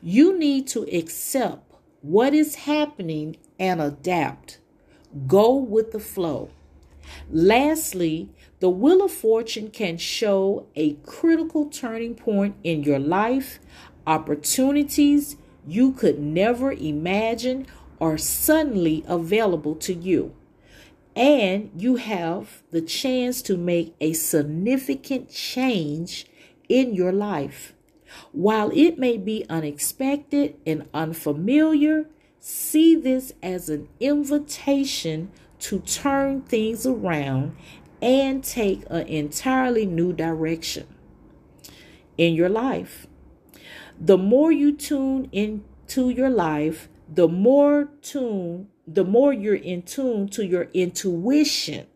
You 0.00 0.38
need 0.38 0.66
to 0.68 0.82
accept 0.84 1.72
what 2.00 2.32
is 2.32 2.54
happening 2.54 3.36
and 3.58 3.80
adapt. 3.80 4.58
Go 5.26 5.54
with 5.54 5.92
the 5.92 6.00
flow. 6.00 6.50
Lastly, 7.30 8.30
the 8.60 8.70
Wheel 8.70 9.04
of 9.04 9.12
Fortune 9.12 9.70
can 9.70 9.98
show 9.98 10.66
a 10.74 10.94
critical 11.04 11.66
turning 11.66 12.14
point 12.14 12.56
in 12.64 12.82
your 12.82 12.98
life, 12.98 13.58
opportunities 14.06 15.36
you 15.66 15.92
could 15.92 16.18
never 16.18 16.72
imagine 16.72 17.66
are 18.00 18.18
suddenly 18.18 19.04
available 19.06 19.74
to 19.76 19.94
you. 19.94 20.34
And 21.14 21.70
you 21.74 21.96
have 21.96 22.62
the 22.70 22.82
chance 22.82 23.40
to 23.42 23.56
make 23.56 23.94
a 24.00 24.12
significant 24.12 25.30
change 25.30 26.26
in 26.68 26.94
your 26.94 27.12
life. 27.12 27.72
While 28.32 28.70
it 28.74 28.98
may 28.98 29.16
be 29.16 29.46
unexpected 29.48 30.56
and 30.66 30.88
unfamiliar, 30.92 32.06
see 32.38 32.94
this 32.94 33.32
as 33.42 33.68
an 33.68 33.88
invitation 33.98 35.30
to 35.60 35.80
turn 35.80 36.42
things 36.42 36.86
around 36.86 37.56
and 38.02 38.44
take 38.44 38.84
an 38.90 39.06
entirely 39.06 39.86
new 39.86 40.12
direction 40.12 40.86
in 42.18 42.34
your 42.34 42.48
life. 42.48 43.06
The 43.98 44.18
more 44.18 44.52
you 44.52 44.76
tune 44.76 45.28
into 45.32 46.10
your 46.10 46.28
life, 46.28 46.88
the 47.08 47.28
more 47.28 47.88
tune, 48.02 48.68
the 48.86 49.04
more 49.04 49.32
you're 49.32 49.54
in 49.54 49.82
tune 49.82 50.28
to 50.30 50.44
your 50.44 50.68
intuition 50.74 51.86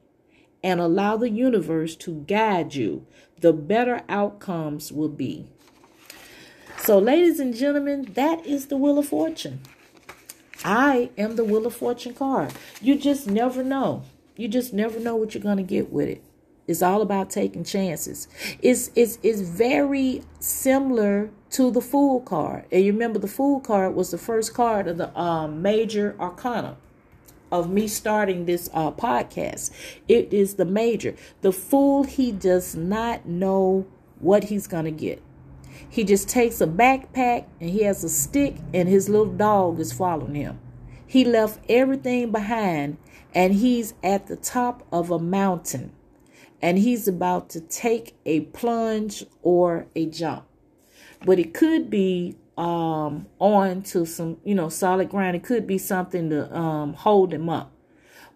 and 0.63 0.81
allow 0.81 1.17
the 1.17 1.31
universe 1.31 1.97
to 1.97 2.25
guide 2.27 2.75
you, 2.75 3.07
the 3.41 3.53
better 3.53 4.03
outcomes 4.09 4.93
will 4.93 5.09
be. 5.09 5.47
So, 6.79 6.99
ladies 6.99 7.41
and 7.41 7.55
gentlemen, 7.55 8.13
that 8.15 8.45
is 8.47 8.67
the 8.67 8.77
Wheel 8.77 8.99
of 8.99 9.09
Fortune. 9.09 9.61
I 10.65 11.11
am 11.17 11.37
the 11.37 11.45
Wheel 11.45 11.67
of 11.67 11.75
Fortune 11.75 12.15
card. 12.15 12.53
You 12.81 12.97
just 12.97 13.27
never 13.27 13.63
know. 13.63 14.05
You 14.37 14.49
just 14.49 14.73
never 14.73 14.99
know 14.99 15.17
what 15.17 15.35
you're 15.35 15.43
going 15.43 15.57
to 15.59 15.63
get 15.63 15.91
with 15.91 16.09
it. 16.09 16.23
It's 16.67 16.83
all 16.83 17.03
about 17.03 17.31
taking 17.31 17.65
chances. 17.65 18.29
It's, 18.63 18.91
it's, 18.95 19.19
it's 19.23 19.41
very 19.41 20.23
similar 20.39 21.31
to 21.51 21.71
the 21.71 21.81
Fool 21.81 22.21
card. 22.21 22.65
And 22.71 22.85
you 22.85 22.93
remember 22.93 23.19
the 23.19 23.29
Fool 23.29 23.61
card 23.61 23.95
was 23.95 24.11
the 24.11 24.19
first 24.19 24.55
card 24.55 24.89
of 24.89 24.99
the 24.99 25.17
um, 25.19 25.63
major 25.63 26.17
arcana 26.19 26.77
of 27.53 27.71
me 27.71 27.89
starting 27.89 28.47
this 28.47 28.71
uh, 28.73 28.93
podcast. 28.93 29.71
It 30.09 30.33
is 30.33 30.55
the 30.55 30.65
major. 30.65 31.15
The 31.41 31.53
Fool, 31.53 32.05
he 32.05 32.33
does 32.33 32.77
not 32.77 33.27
know 33.27 33.87
what 34.21 34.45
he's 34.45 34.67
going 34.67 34.85
to 34.85 34.91
get. 34.91 35.23
He 35.89 36.05
just 36.05 36.29
takes 36.29 36.61
a 36.61 36.67
backpack 36.67 37.47
and 37.61 37.71
he 37.71 37.83
has 37.83 38.05
a 38.05 38.09
stick, 38.09 38.57
and 38.73 38.89
his 38.89 39.09
little 39.09 39.33
dog 39.33 39.81
is 39.81 39.93
following 39.93 40.35
him. 40.35 40.61
He 41.07 41.25
left 41.25 41.65
everything 41.69 42.31
behind 42.31 42.99
and 43.35 43.55
he's 43.55 43.95
at 44.03 44.29
the 44.29 44.37
top 44.37 44.87
of 44.93 45.11
a 45.11 45.19
mountain 45.19 45.93
and 46.63 46.79
he's 46.79 47.09
about 47.09 47.49
to 47.51 47.61
take 47.61 48.15
a 48.25 48.43
plunge 48.43 49.25
or 49.43 49.87
a 49.97 50.07
jump. 50.07 50.45
But 51.25 51.39
it 51.39 51.55
could 51.55 51.91
be 51.91 52.37
um, 52.57 53.27
on 53.39 53.83
to 53.83 54.07
some, 54.07 54.39
you 54.45 54.55
know, 54.55 54.69
solid 54.69 55.11
ground. 55.11 55.37
It 55.37 55.43
could 55.43 55.67
be 55.67 55.79
something 55.79 56.31
to 56.31 56.55
um, 56.57 56.95
hold 56.95 57.31
them 57.31 57.49
up. 57.49 57.73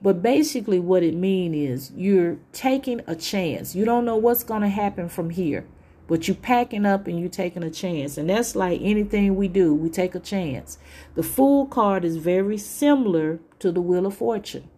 But 0.03 0.23
basically, 0.23 0.81
what 0.81 1.03
it 1.03 1.15
means 1.15 1.57
is 1.57 1.93
you're 1.97 2.39
taking 2.53 3.01
a 3.07 3.15
chance. 3.15 3.75
You 3.75 3.85
don't 3.85 4.05
know 4.05 4.17
what's 4.17 4.45
going 4.45 4.63
to 4.63 4.69
happen 4.69 5.09
from 5.09 5.31
here, 5.31 5.67
but 6.09 6.29
you 6.29 6.35
packing 6.35 6.85
up 6.85 7.07
and 7.07 7.19
you're 7.19 7.31
taking 7.31 7.63
a 7.63 7.71
chance. 7.71 8.19
And 8.19 8.29
that's 8.29 8.55
like 8.55 8.81
anything 8.83 9.35
we 9.35 9.49
do, 9.49 9.75
we 9.75 9.89
take 9.89 10.15
a 10.15 10.21
chance. 10.21 10.79
The 11.15 11.23
Fool 11.23 11.67
card 11.67 12.05
is 12.05 12.17
very 12.19 12.59
similar 12.59 13.41
to 13.61 13.73
the 13.73 13.81
Wheel 13.81 14.05
of 14.05 14.17
Fortune 14.17 14.69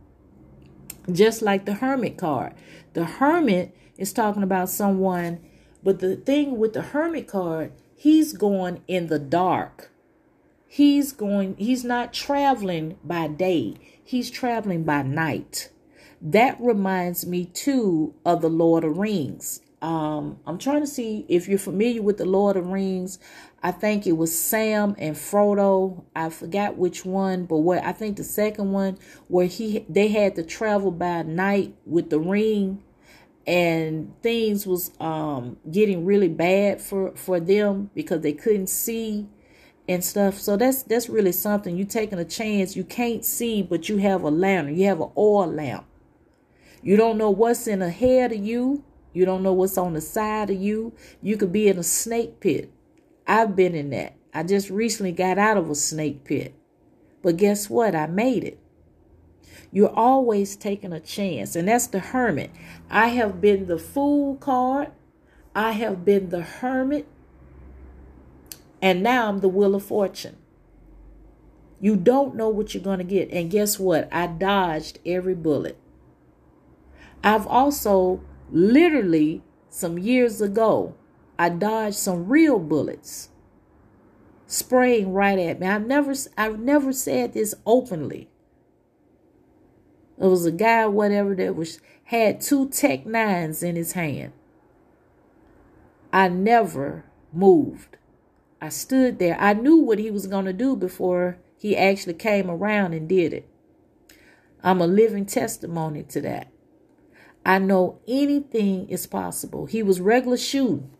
just 1.12 1.42
like 1.42 1.64
the 1.64 1.74
hermit 1.74 2.16
card. 2.16 2.54
The 2.94 3.04
hermit 3.04 3.76
is 3.96 4.12
talking 4.12 4.42
about 4.42 4.68
someone, 4.68 5.40
but 5.82 6.00
the 6.00 6.16
thing 6.16 6.59
with 6.59 6.72
the 6.72 6.82
hermit 6.82 7.28
card, 7.28 7.72
he's 7.97 8.32
going 8.32 8.82
in 8.86 9.07
the 9.09 9.18
dark. 9.18 9.90
He's 10.68 11.12
going, 11.12 11.57
he's 11.57 11.84
not 11.84 12.12
traveling 12.12 12.99
by 13.03 13.28
day, 13.28 13.74
he's 14.05 14.30
traveling 14.30 14.84
by 14.84 15.03
night. 15.03 15.70
That 16.20 16.59
reminds 16.61 17.26
me 17.26 17.47
too 17.47 18.14
of 18.24 18.42
the 18.42 18.49
Lord 18.49 18.84
of 18.84 18.99
Rings. 18.99 19.61
Um, 19.82 20.40
I'm 20.47 20.59
trying 20.59 20.80
to 20.80 20.86
see 20.86 21.24
if 21.28 21.49
you're 21.49 21.59
familiar 21.59 22.03
with 22.03 22.16
the 22.16 22.24
Lord 22.24 22.57
of 22.57 22.68
Rings. 22.68 23.18
I 23.62 23.70
think 23.70 24.07
it 24.07 24.12
was 24.12 24.36
Sam 24.36 24.97
and 24.99 25.14
Frodo. 25.14 26.05
I 26.14 26.30
forgot 26.30 26.76
which 26.76 27.05
one, 27.05 27.44
but 27.44 27.59
what 27.59 27.84
I 27.84 27.92
think 27.92 28.16
the 28.16 28.24
second 28.24 28.72
one 28.72 28.99
where 29.28 29.47
he 29.47 29.84
they 29.88 30.09
had 30.09 30.34
to 30.36 30.42
travel 30.42 30.90
by 30.90 31.22
night 31.22 31.74
with 31.84 32.11
the 32.11 32.18
ring 32.18 32.82
and 33.47 34.12
things 34.22 34.66
was 34.66 34.90
um 35.01 35.57
getting 35.70 36.05
really 36.05 36.28
bad 36.28 36.80
for 36.80 37.14
for 37.14 37.38
them 37.38 37.90
because 37.94 38.20
they 38.22 38.32
couldn't 38.32 38.68
see 38.68 39.28
and 39.88 40.05
stuff. 40.05 40.38
So 40.38 40.57
that's 40.57 40.82
that's 40.82 41.09
really 41.09 41.32
something. 41.32 41.76
you're 41.76 41.86
taking 41.86 42.18
a 42.18 42.24
chance. 42.24 42.76
You 42.76 42.84
can't 42.84 43.24
see, 43.24 43.62
but 43.62 43.88
you 43.88 43.99
have 43.99 44.22
a 44.22 44.30
lantern. 44.30 44.76
You 44.76 44.86
have 44.86 45.01
an 45.01 45.11
oil 45.16 45.47
lamp. 45.47 45.86
You 46.82 46.97
don't 46.97 47.18
know 47.18 47.30
what's 47.30 47.66
in 47.66 47.82
ahead 47.82 48.32
of 48.32 48.44
you. 48.44 48.84
You 49.12 49.24
don't 49.24 49.42
know 49.42 49.53
what's 49.53 49.78
on 49.78 49.94
the 49.94 50.01
side 50.01 50.51
of 50.51 50.61
you. 50.61 50.92
You 51.22 51.36
could 51.36 51.53
be 51.53 51.68
in 51.68 51.78
a 51.78 51.82
snake 51.82 52.40
pit. 52.40 52.70
I've 53.26 53.57
been 53.57 53.74
in 53.74 53.90
that. 53.90 54.14
I 54.34 54.42
just 54.42 54.70
recently 54.70 55.12
got 55.12 55.38
out 55.38 55.57
of 55.57 55.70
a 55.70 55.74
snake 55.74 56.24
pit. 56.24 56.55
But 57.22 57.38
guess 57.38 57.70
what? 57.70 57.94
I 57.94 58.07
made 58.07 58.44
it. 58.44 58.59
You're 59.73 59.95
always 59.95 60.57
taking 60.57 60.93
a 60.93 61.01
chance. 61.01 61.57
And 61.57 61.69
that's 61.69 61.87
the 61.87 61.99
hermit. 61.99 62.51
I 62.91 63.09
have 63.09 63.41
been 63.41 63.67
the 63.67 63.79
fool 63.79 64.37
card. 64.37 64.93
I 65.55 65.73
have 65.73 66.05
been 66.05 66.31
the 66.31 66.43
hermit. 66.43 67.07
And 68.81 69.03
now 69.03 69.29
I'm 69.29 69.41
the 69.41 69.49
wheel 69.49 69.75
of 69.75 69.85
fortune. 69.85 70.37
You 71.81 71.97
don't 71.97 72.35
know 72.35 72.49
what 72.49 72.75
you're 72.75 72.83
going 72.83 72.99
to 72.99 73.05
get. 73.05 73.31
And 73.31 73.51
guess 73.51 73.79
what? 73.79 74.09
I 74.12 74.27
dodged 74.27 74.99
every 75.05 75.35
bullet. 75.35 75.79
I've 77.23 77.47
also 77.47 78.21
literally 78.51 79.43
some 79.69 79.99
years 79.99 80.41
ago 80.41 80.95
I 81.39 81.49
dodged 81.49 81.97
some 81.97 82.29
real 82.29 82.59
bullets 82.59 83.31
spraying 84.47 85.12
right 85.12 85.39
at 85.39 85.61
me. 85.61 85.67
I've 85.67 85.87
never 85.87 86.14
I've 86.39 86.61
never 86.61 86.93
said 86.93 87.35
this 87.35 87.55
openly. 87.67 88.29
It 90.19 90.27
was 90.27 90.47
a 90.47 90.53
guy, 90.53 90.87
whatever, 90.87 91.35
that 91.35 91.57
was 91.57 91.81
had 92.05 92.41
two 92.41 92.69
Tech 92.69 93.05
Nines 93.05 93.62
in 93.62 93.77
his 93.77 93.93
hand. 93.93 94.33
I 96.12 96.29
never 96.29 97.05
moved. 97.33 97.97
I 98.61 98.71
stood 98.71 99.19
there. 99.19 99.37
I 99.39 99.53
knew 99.53 99.77
what 99.77 99.99
he 99.99 100.11
was 100.11 100.27
going 100.27 100.47
to 100.47 100.53
do 100.53 100.77
before 100.77 101.39
he 101.59 101.77
actually 101.77 102.14
came 102.14 102.51
around 102.51 102.95
and 102.95 103.09
did 103.09 103.33
it. 103.33 103.49
I'm 104.62 104.81
a 104.81 104.87
living 104.87 105.27
testimony 105.27 106.03
to 106.05 106.21
that. 106.23 106.49
I 107.45 107.59
know 107.59 108.01
anything 108.09 108.89
is 108.89 109.07
possible. 109.07 109.67
He 109.67 109.83
was 109.83 110.01
regular 110.01 110.37
shooting. 110.37 110.91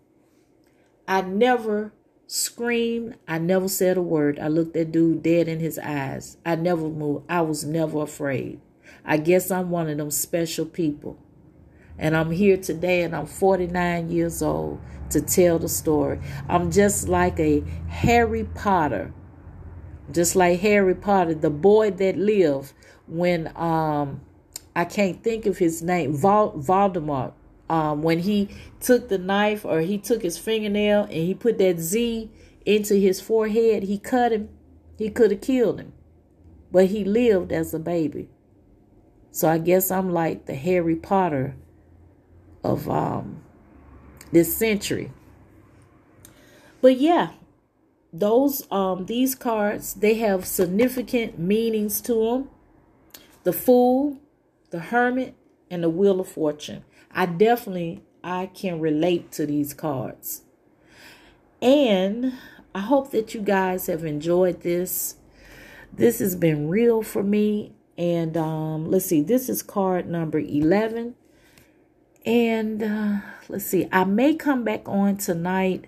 I 1.09 1.23
never 1.23 1.93
screamed. 2.27 3.17
I 3.27 3.39
never 3.39 3.69
said 3.69 3.97
a 3.97 4.03
word. 4.03 4.39
I 4.39 4.49
looked 4.49 4.75
that 4.75 4.93
dude 4.93 5.23
dead 5.23 5.49
in 5.49 5.61
his 5.61 5.79
eyes. 5.79 6.37
I 6.45 6.57
never 6.57 6.89
moved. 6.89 7.25
I 7.29 7.41
was 7.41 7.65
never 7.65 8.03
afraid. 8.03 8.61
I 9.05 9.17
guess 9.17 9.51
I'm 9.51 9.71
one 9.71 9.89
of 9.89 9.99
them 9.99 10.11
special 10.11 10.67
people. 10.67 11.19
And 11.99 12.17
I'm 12.17 12.31
here 12.31 12.57
today 12.57 13.03
and 13.03 13.15
I'm 13.17 13.27
49 13.27 14.11
years 14.11 14.43
old 14.43 14.81
to 15.11 15.21
tell 15.21 15.59
the 15.59 15.69
story. 15.69 16.21
I'm 16.49 16.71
just 16.71 17.09
like 17.09 17.39
a 17.41 17.61
Harry 17.89 18.45
Potter. 18.45 19.13
Just 20.13 20.37
like 20.37 20.61
Harry 20.61 20.95
Potter, 20.95 21.35
the 21.35 21.51
boy 21.51 21.91
that 21.93 22.17
lived 22.17 22.73
when 23.07 23.53
um 23.57 24.21
I 24.77 24.85
can't 24.85 25.23
think 25.25 25.47
of 25.47 25.57
his 25.57 25.83
name, 25.83 26.15
Val- 26.15 26.53
Voldemort. 26.53 27.33
Um, 27.69 28.03
when 28.03 28.21
he 28.21 28.51
took 28.79 29.09
the 29.09 29.19
knife 29.19 29.65
or 29.65 29.81
he 29.81 29.99
took 29.99 30.23
his 30.23 30.39
fingernail 30.39 31.05
and 31.05 31.13
he 31.13 31.35
put 31.35 31.59
that 31.59 31.81
Z 31.81 32.31
into 32.65 32.95
his 32.95 33.21
forehead, 33.21 33.85
he 33.85 33.99
cut 33.99 34.33
him. 34.33 34.51
He 34.99 35.09
could 35.11 35.31
have 35.31 35.41
killed 35.41 35.81
him, 35.81 35.93
but 36.71 36.87
he 36.87 37.05
lived 37.05 37.53
as 37.53 37.75
a 37.75 37.79
baby. 37.79 38.29
So 39.37 39.51
I 39.51 39.59
guess 39.59 39.91
I'm 39.91 40.15
like 40.15 40.47
the 40.47 40.55
Harry 40.55 40.97
Potter 40.97 41.57
of 42.65 42.89
um, 42.89 43.43
this 44.33 44.57
century. 44.57 45.13
But 46.81 46.97
yeah, 46.97 47.33
those 48.15 48.67
um 48.73 49.05
these 49.05 49.35
cards 49.35 49.93
they 49.93 50.15
have 50.15 50.47
significant 50.47 51.39
meanings 51.39 52.01
to 52.01 52.15
them. 52.15 52.51
The 53.45 53.53
Fool, 53.53 54.17
the 54.71 54.79
Hermit, 54.79 55.35
and 55.71 55.83
the 55.83 55.91
Wheel 55.91 56.19
of 56.21 56.29
Fortune. 56.29 56.87
I 57.13 57.27
definitely 57.27 58.03
I 58.25 58.47
can 58.47 58.81
relate 58.81 59.33
to 59.33 59.45
these 59.45 59.75
cards. 59.75 60.45
And 61.61 62.33
I 62.75 62.81
hope 62.81 63.11
that 63.11 63.35
you 63.35 63.43
guys 63.43 63.87
have 63.89 64.03
enjoyed 64.03 64.63
this. 64.63 65.17
This 65.93 66.21
has 66.21 66.35
been 66.35 66.71
real 66.71 67.03
for 67.03 67.23
me. 67.23 67.76
And 67.99 68.37
um, 68.37 68.91
let's 68.91 69.07
see, 69.07 69.23
this 69.23 69.49
is 69.49 69.63
card 69.63 70.09
number 70.09 70.39
11. 70.39 71.15
And 72.25 72.83
uh, 72.83 73.17
let's 73.49 73.67
see, 73.67 73.89
I 73.93 74.05
may 74.05 74.35
come 74.35 74.65
back 74.65 74.89
on 74.89 75.17
tonight 75.17 75.87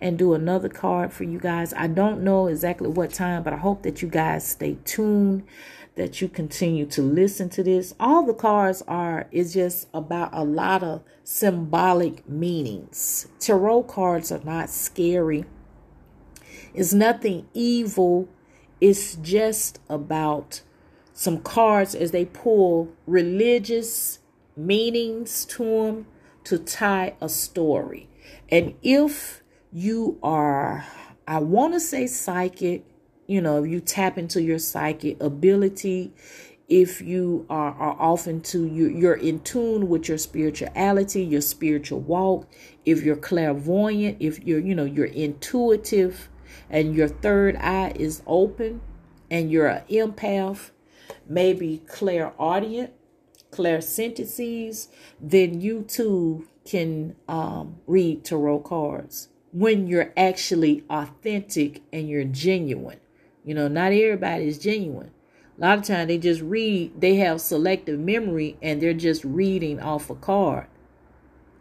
and 0.00 0.18
do 0.18 0.34
another 0.34 0.68
card 0.68 1.12
for 1.12 1.24
you 1.24 1.38
guys. 1.38 1.74
I 1.74 1.86
don't 1.86 2.22
know 2.22 2.46
exactly 2.46 2.88
what 2.88 3.12
time, 3.12 3.42
but 3.42 3.52
I 3.52 3.58
hope 3.58 3.82
that 3.82 4.00
you 4.00 4.08
guys 4.08 4.46
stay 4.46 4.78
tuned, 4.84 5.44
that 5.96 6.20
you 6.20 6.28
continue 6.28 6.86
to 6.86 7.02
listen 7.02 7.50
to 7.50 7.62
this. 7.62 7.94
All 8.00 8.24
the 8.24 8.32
cards 8.32 8.82
are 8.88 9.26
it's 9.30 9.52
just 9.52 9.88
about 9.92 10.30
a 10.32 10.44
lot 10.44 10.82
of 10.82 11.02
symbolic 11.24 12.26
meanings. 12.28 13.28
Tarot 13.38 13.82
cards 13.82 14.32
are 14.32 14.42
not 14.42 14.70
scary. 14.70 15.44
It's 16.72 16.94
nothing 16.94 17.46
evil. 17.52 18.28
It's 18.80 19.16
just 19.16 19.80
about 19.88 20.62
some 21.20 21.38
cards 21.38 21.94
as 21.94 22.12
they 22.12 22.24
pull 22.24 22.90
religious 23.06 24.20
meanings 24.56 25.44
to 25.44 25.62
them 25.62 26.06
to 26.42 26.56
tie 26.56 27.14
a 27.20 27.28
story. 27.28 28.08
And 28.48 28.74
if 28.82 29.42
you 29.70 30.18
are, 30.22 30.86
I 31.28 31.40
want 31.40 31.74
to 31.74 31.80
say 31.80 32.06
psychic, 32.06 32.86
you 33.26 33.42
know, 33.42 33.64
you 33.64 33.80
tap 33.80 34.16
into 34.16 34.40
your 34.40 34.58
psychic 34.58 35.22
ability, 35.22 36.14
if 36.70 37.02
you 37.02 37.44
are, 37.50 37.74
are 37.74 37.96
often 38.00 38.40
to 38.40 38.64
you, 38.64 38.88
you're 38.88 39.12
in 39.12 39.40
tune 39.40 39.90
with 39.90 40.08
your 40.08 40.16
spirituality, 40.16 41.22
your 41.22 41.42
spiritual 41.42 42.00
walk, 42.00 42.50
if 42.86 43.02
you're 43.02 43.14
clairvoyant, 43.14 44.16
if 44.20 44.42
you're, 44.46 44.60
you 44.60 44.74
know, 44.74 44.86
you're 44.86 45.04
intuitive 45.04 46.30
and 46.70 46.94
your 46.94 47.08
third 47.08 47.56
eye 47.56 47.92
is 47.94 48.22
open 48.26 48.80
and 49.30 49.52
you're 49.52 49.66
an 49.66 49.82
empath, 49.90 50.70
maybe 51.30 51.80
clairaudient, 51.86 52.92
clairsentiencies, 53.52 54.88
then 55.20 55.60
you 55.60 55.82
too 55.82 56.46
can 56.64 57.16
um, 57.28 57.76
read 57.86 58.24
tarot 58.24 58.60
cards 58.60 59.28
when 59.52 59.86
you're 59.86 60.12
actually 60.16 60.84
authentic 60.90 61.82
and 61.92 62.08
you're 62.08 62.24
genuine. 62.24 63.00
You 63.44 63.54
know, 63.54 63.68
not 63.68 63.92
everybody 63.92 64.48
is 64.48 64.58
genuine. 64.58 65.12
A 65.56 65.60
lot 65.60 65.78
of 65.78 65.84
times 65.84 66.08
they 66.08 66.18
just 66.18 66.42
read, 66.42 67.00
they 67.00 67.16
have 67.16 67.40
selective 67.40 67.98
memory 68.00 68.56
and 68.60 68.80
they're 68.80 68.92
just 68.92 69.24
reading 69.24 69.80
off 69.80 70.10
a 70.10 70.14
card. 70.14 70.66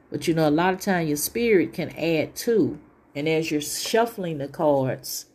But 0.10 0.28
you 0.28 0.34
know, 0.34 0.50
a 0.50 0.52
lot 0.52 0.74
of 0.74 0.80
times 0.80 1.08
your 1.08 1.18
spirit 1.18 1.74
can 1.74 1.90
add 1.96 2.36
to. 2.38 2.80
And 3.16 3.28
as 3.28 3.52
you're 3.52 3.62
shuffling 3.62 4.38
the 4.38 4.48
cards, 4.48 5.26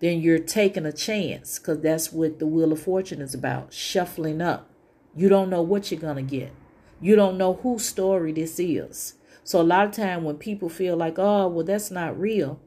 then 0.00 0.20
you're 0.20 0.38
taking 0.38 0.86
a 0.86 0.92
chance 0.92 1.58
because 1.58 1.80
that's 1.80 2.12
what 2.12 2.38
the 2.38 2.46
Wheel 2.46 2.72
of 2.72 2.82
Fortune 2.82 3.20
is 3.20 3.34
about 3.34 3.72
shuffling 3.72 4.40
up. 4.40 4.70
You 5.16 5.28
don't 5.28 5.50
know 5.50 5.62
what 5.62 5.90
you're 5.90 6.00
going 6.00 6.16
to 6.16 6.36
get, 6.38 6.52
you 7.00 7.16
don't 7.16 7.38
know 7.38 7.54
whose 7.54 7.84
story 7.84 8.32
this 8.32 8.58
is. 8.58 9.14
So, 9.44 9.60
a 9.60 9.62
lot 9.62 9.86
of 9.86 9.92
time 9.92 10.24
when 10.24 10.36
people 10.36 10.68
feel 10.68 10.96
like, 10.96 11.18
oh, 11.18 11.48
well, 11.48 11.64
that's 11.64 11.90
not 11.90 12.18
real, 12.18 12.60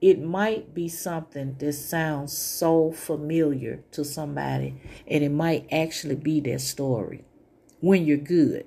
it 0.00 0.20
might 0.22 0.74
be 0.74 0.88
something 0.88 1.56
that 1.58 1.72
sounds 1.72 2.36
so 2.36 2.92
familiar 2.92 3.82
to 3.92 4.04
somebody, 4.04 4.80
and 5.06 5.24
it 5.24 5.30
might 5.30 5.66
actually 5.72 6.16
be 6.16 6.40
their 6.40 6.58
story 6.58 7.24
when 7.80 8.04
you're 8.04 8.18
good. 8.18 8.66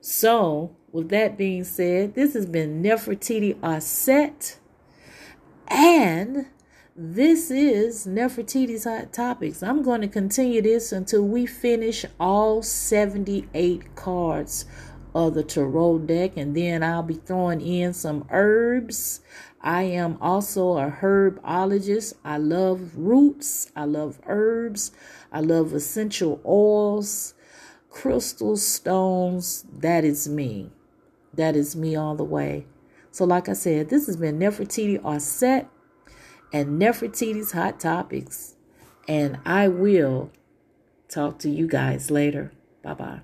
So, 0.00 0.76
with 0.92 1.08
that 1.10 1.38
being 1.38 1.64
said, 1.64 2.14
this 2.14 2.34
has 2.34 2.46
been 2.46 2.82
Nefertiti 2.82 3.58
Aset, 3.60 4.58
and 5.68 6.46
this 6.96 7.50
is 7.50 8.06
Nefertiti's 8.06 8.84
Hot 8.84 9.12
Topics. 9.12 9.62
I'm 9.62 9.82
going 9.82 10.00
to 10.02 10.08
continue 10.08 10.62
this 10.62 10.92
until 10.92 11.22
we 11.22 11.46
finish 11.46 12.04
all 12.20 12.62
78 12.62 13.96
cards 13.96 14.64
of 15.14 15.34
the 15.34 15.42
tarot 15.42 15.98
deck, 16.00 16.36
and 16.36 16.56
then 16.56 16.82
I'll 16.82 17.02
be 17.02 17.14
throwing 17.14 17.60
in 17.60 17.92
some 17.94 18.26
herbs. 18.30 19.20
I 19.60 19.82
am 19.82 20.18
also 20.20 20.76
a 20.76 20.90
herbologist. 20.90 22.14
I 22.24 22.36
love 22.38 22.96
roots, 22.96 23.72
I 23.74 23.84
love 23.84 24.20
herbs, 24.26 24.92
I 25.32 25.40
love 25.40 25.72
essential 25.72 26.40
oils, 26.44 27.34
crystal 27.90 28.56
stones. 28.56 29.64
That 29.72 30.04
is 30.04 30.28
me. 30.28 30.70
That 31.32 31.56
is 31.56 31.74
me 31.74 31.96
all 31.96 32.14
the 32.14 32.24
way. 32.24 32.66
So, 33.14 33.24
like 33.24 33.48
I 33.48 33.52
said, 33.52 33.90
this 33.90 34.06
has 34.06 34.16
been 34.16 34.40
Nefertiti 34.40 35.00
Aset 35.00 35.68
and 36.52 36.82
Nefertiti's 36.82 37.52
Hot 37.52 37.78
Topics. 37.78 38.56
And 39.06 39.38
I 39.46 39.68
will 39.68 40.32
talk 41.08 41.38
to 41.38 41.48
you 41.48 41.68
guys 41.68 42.10
later. 42.10 42.50
Bye 42.82 42.94
bye. 42.94 43.20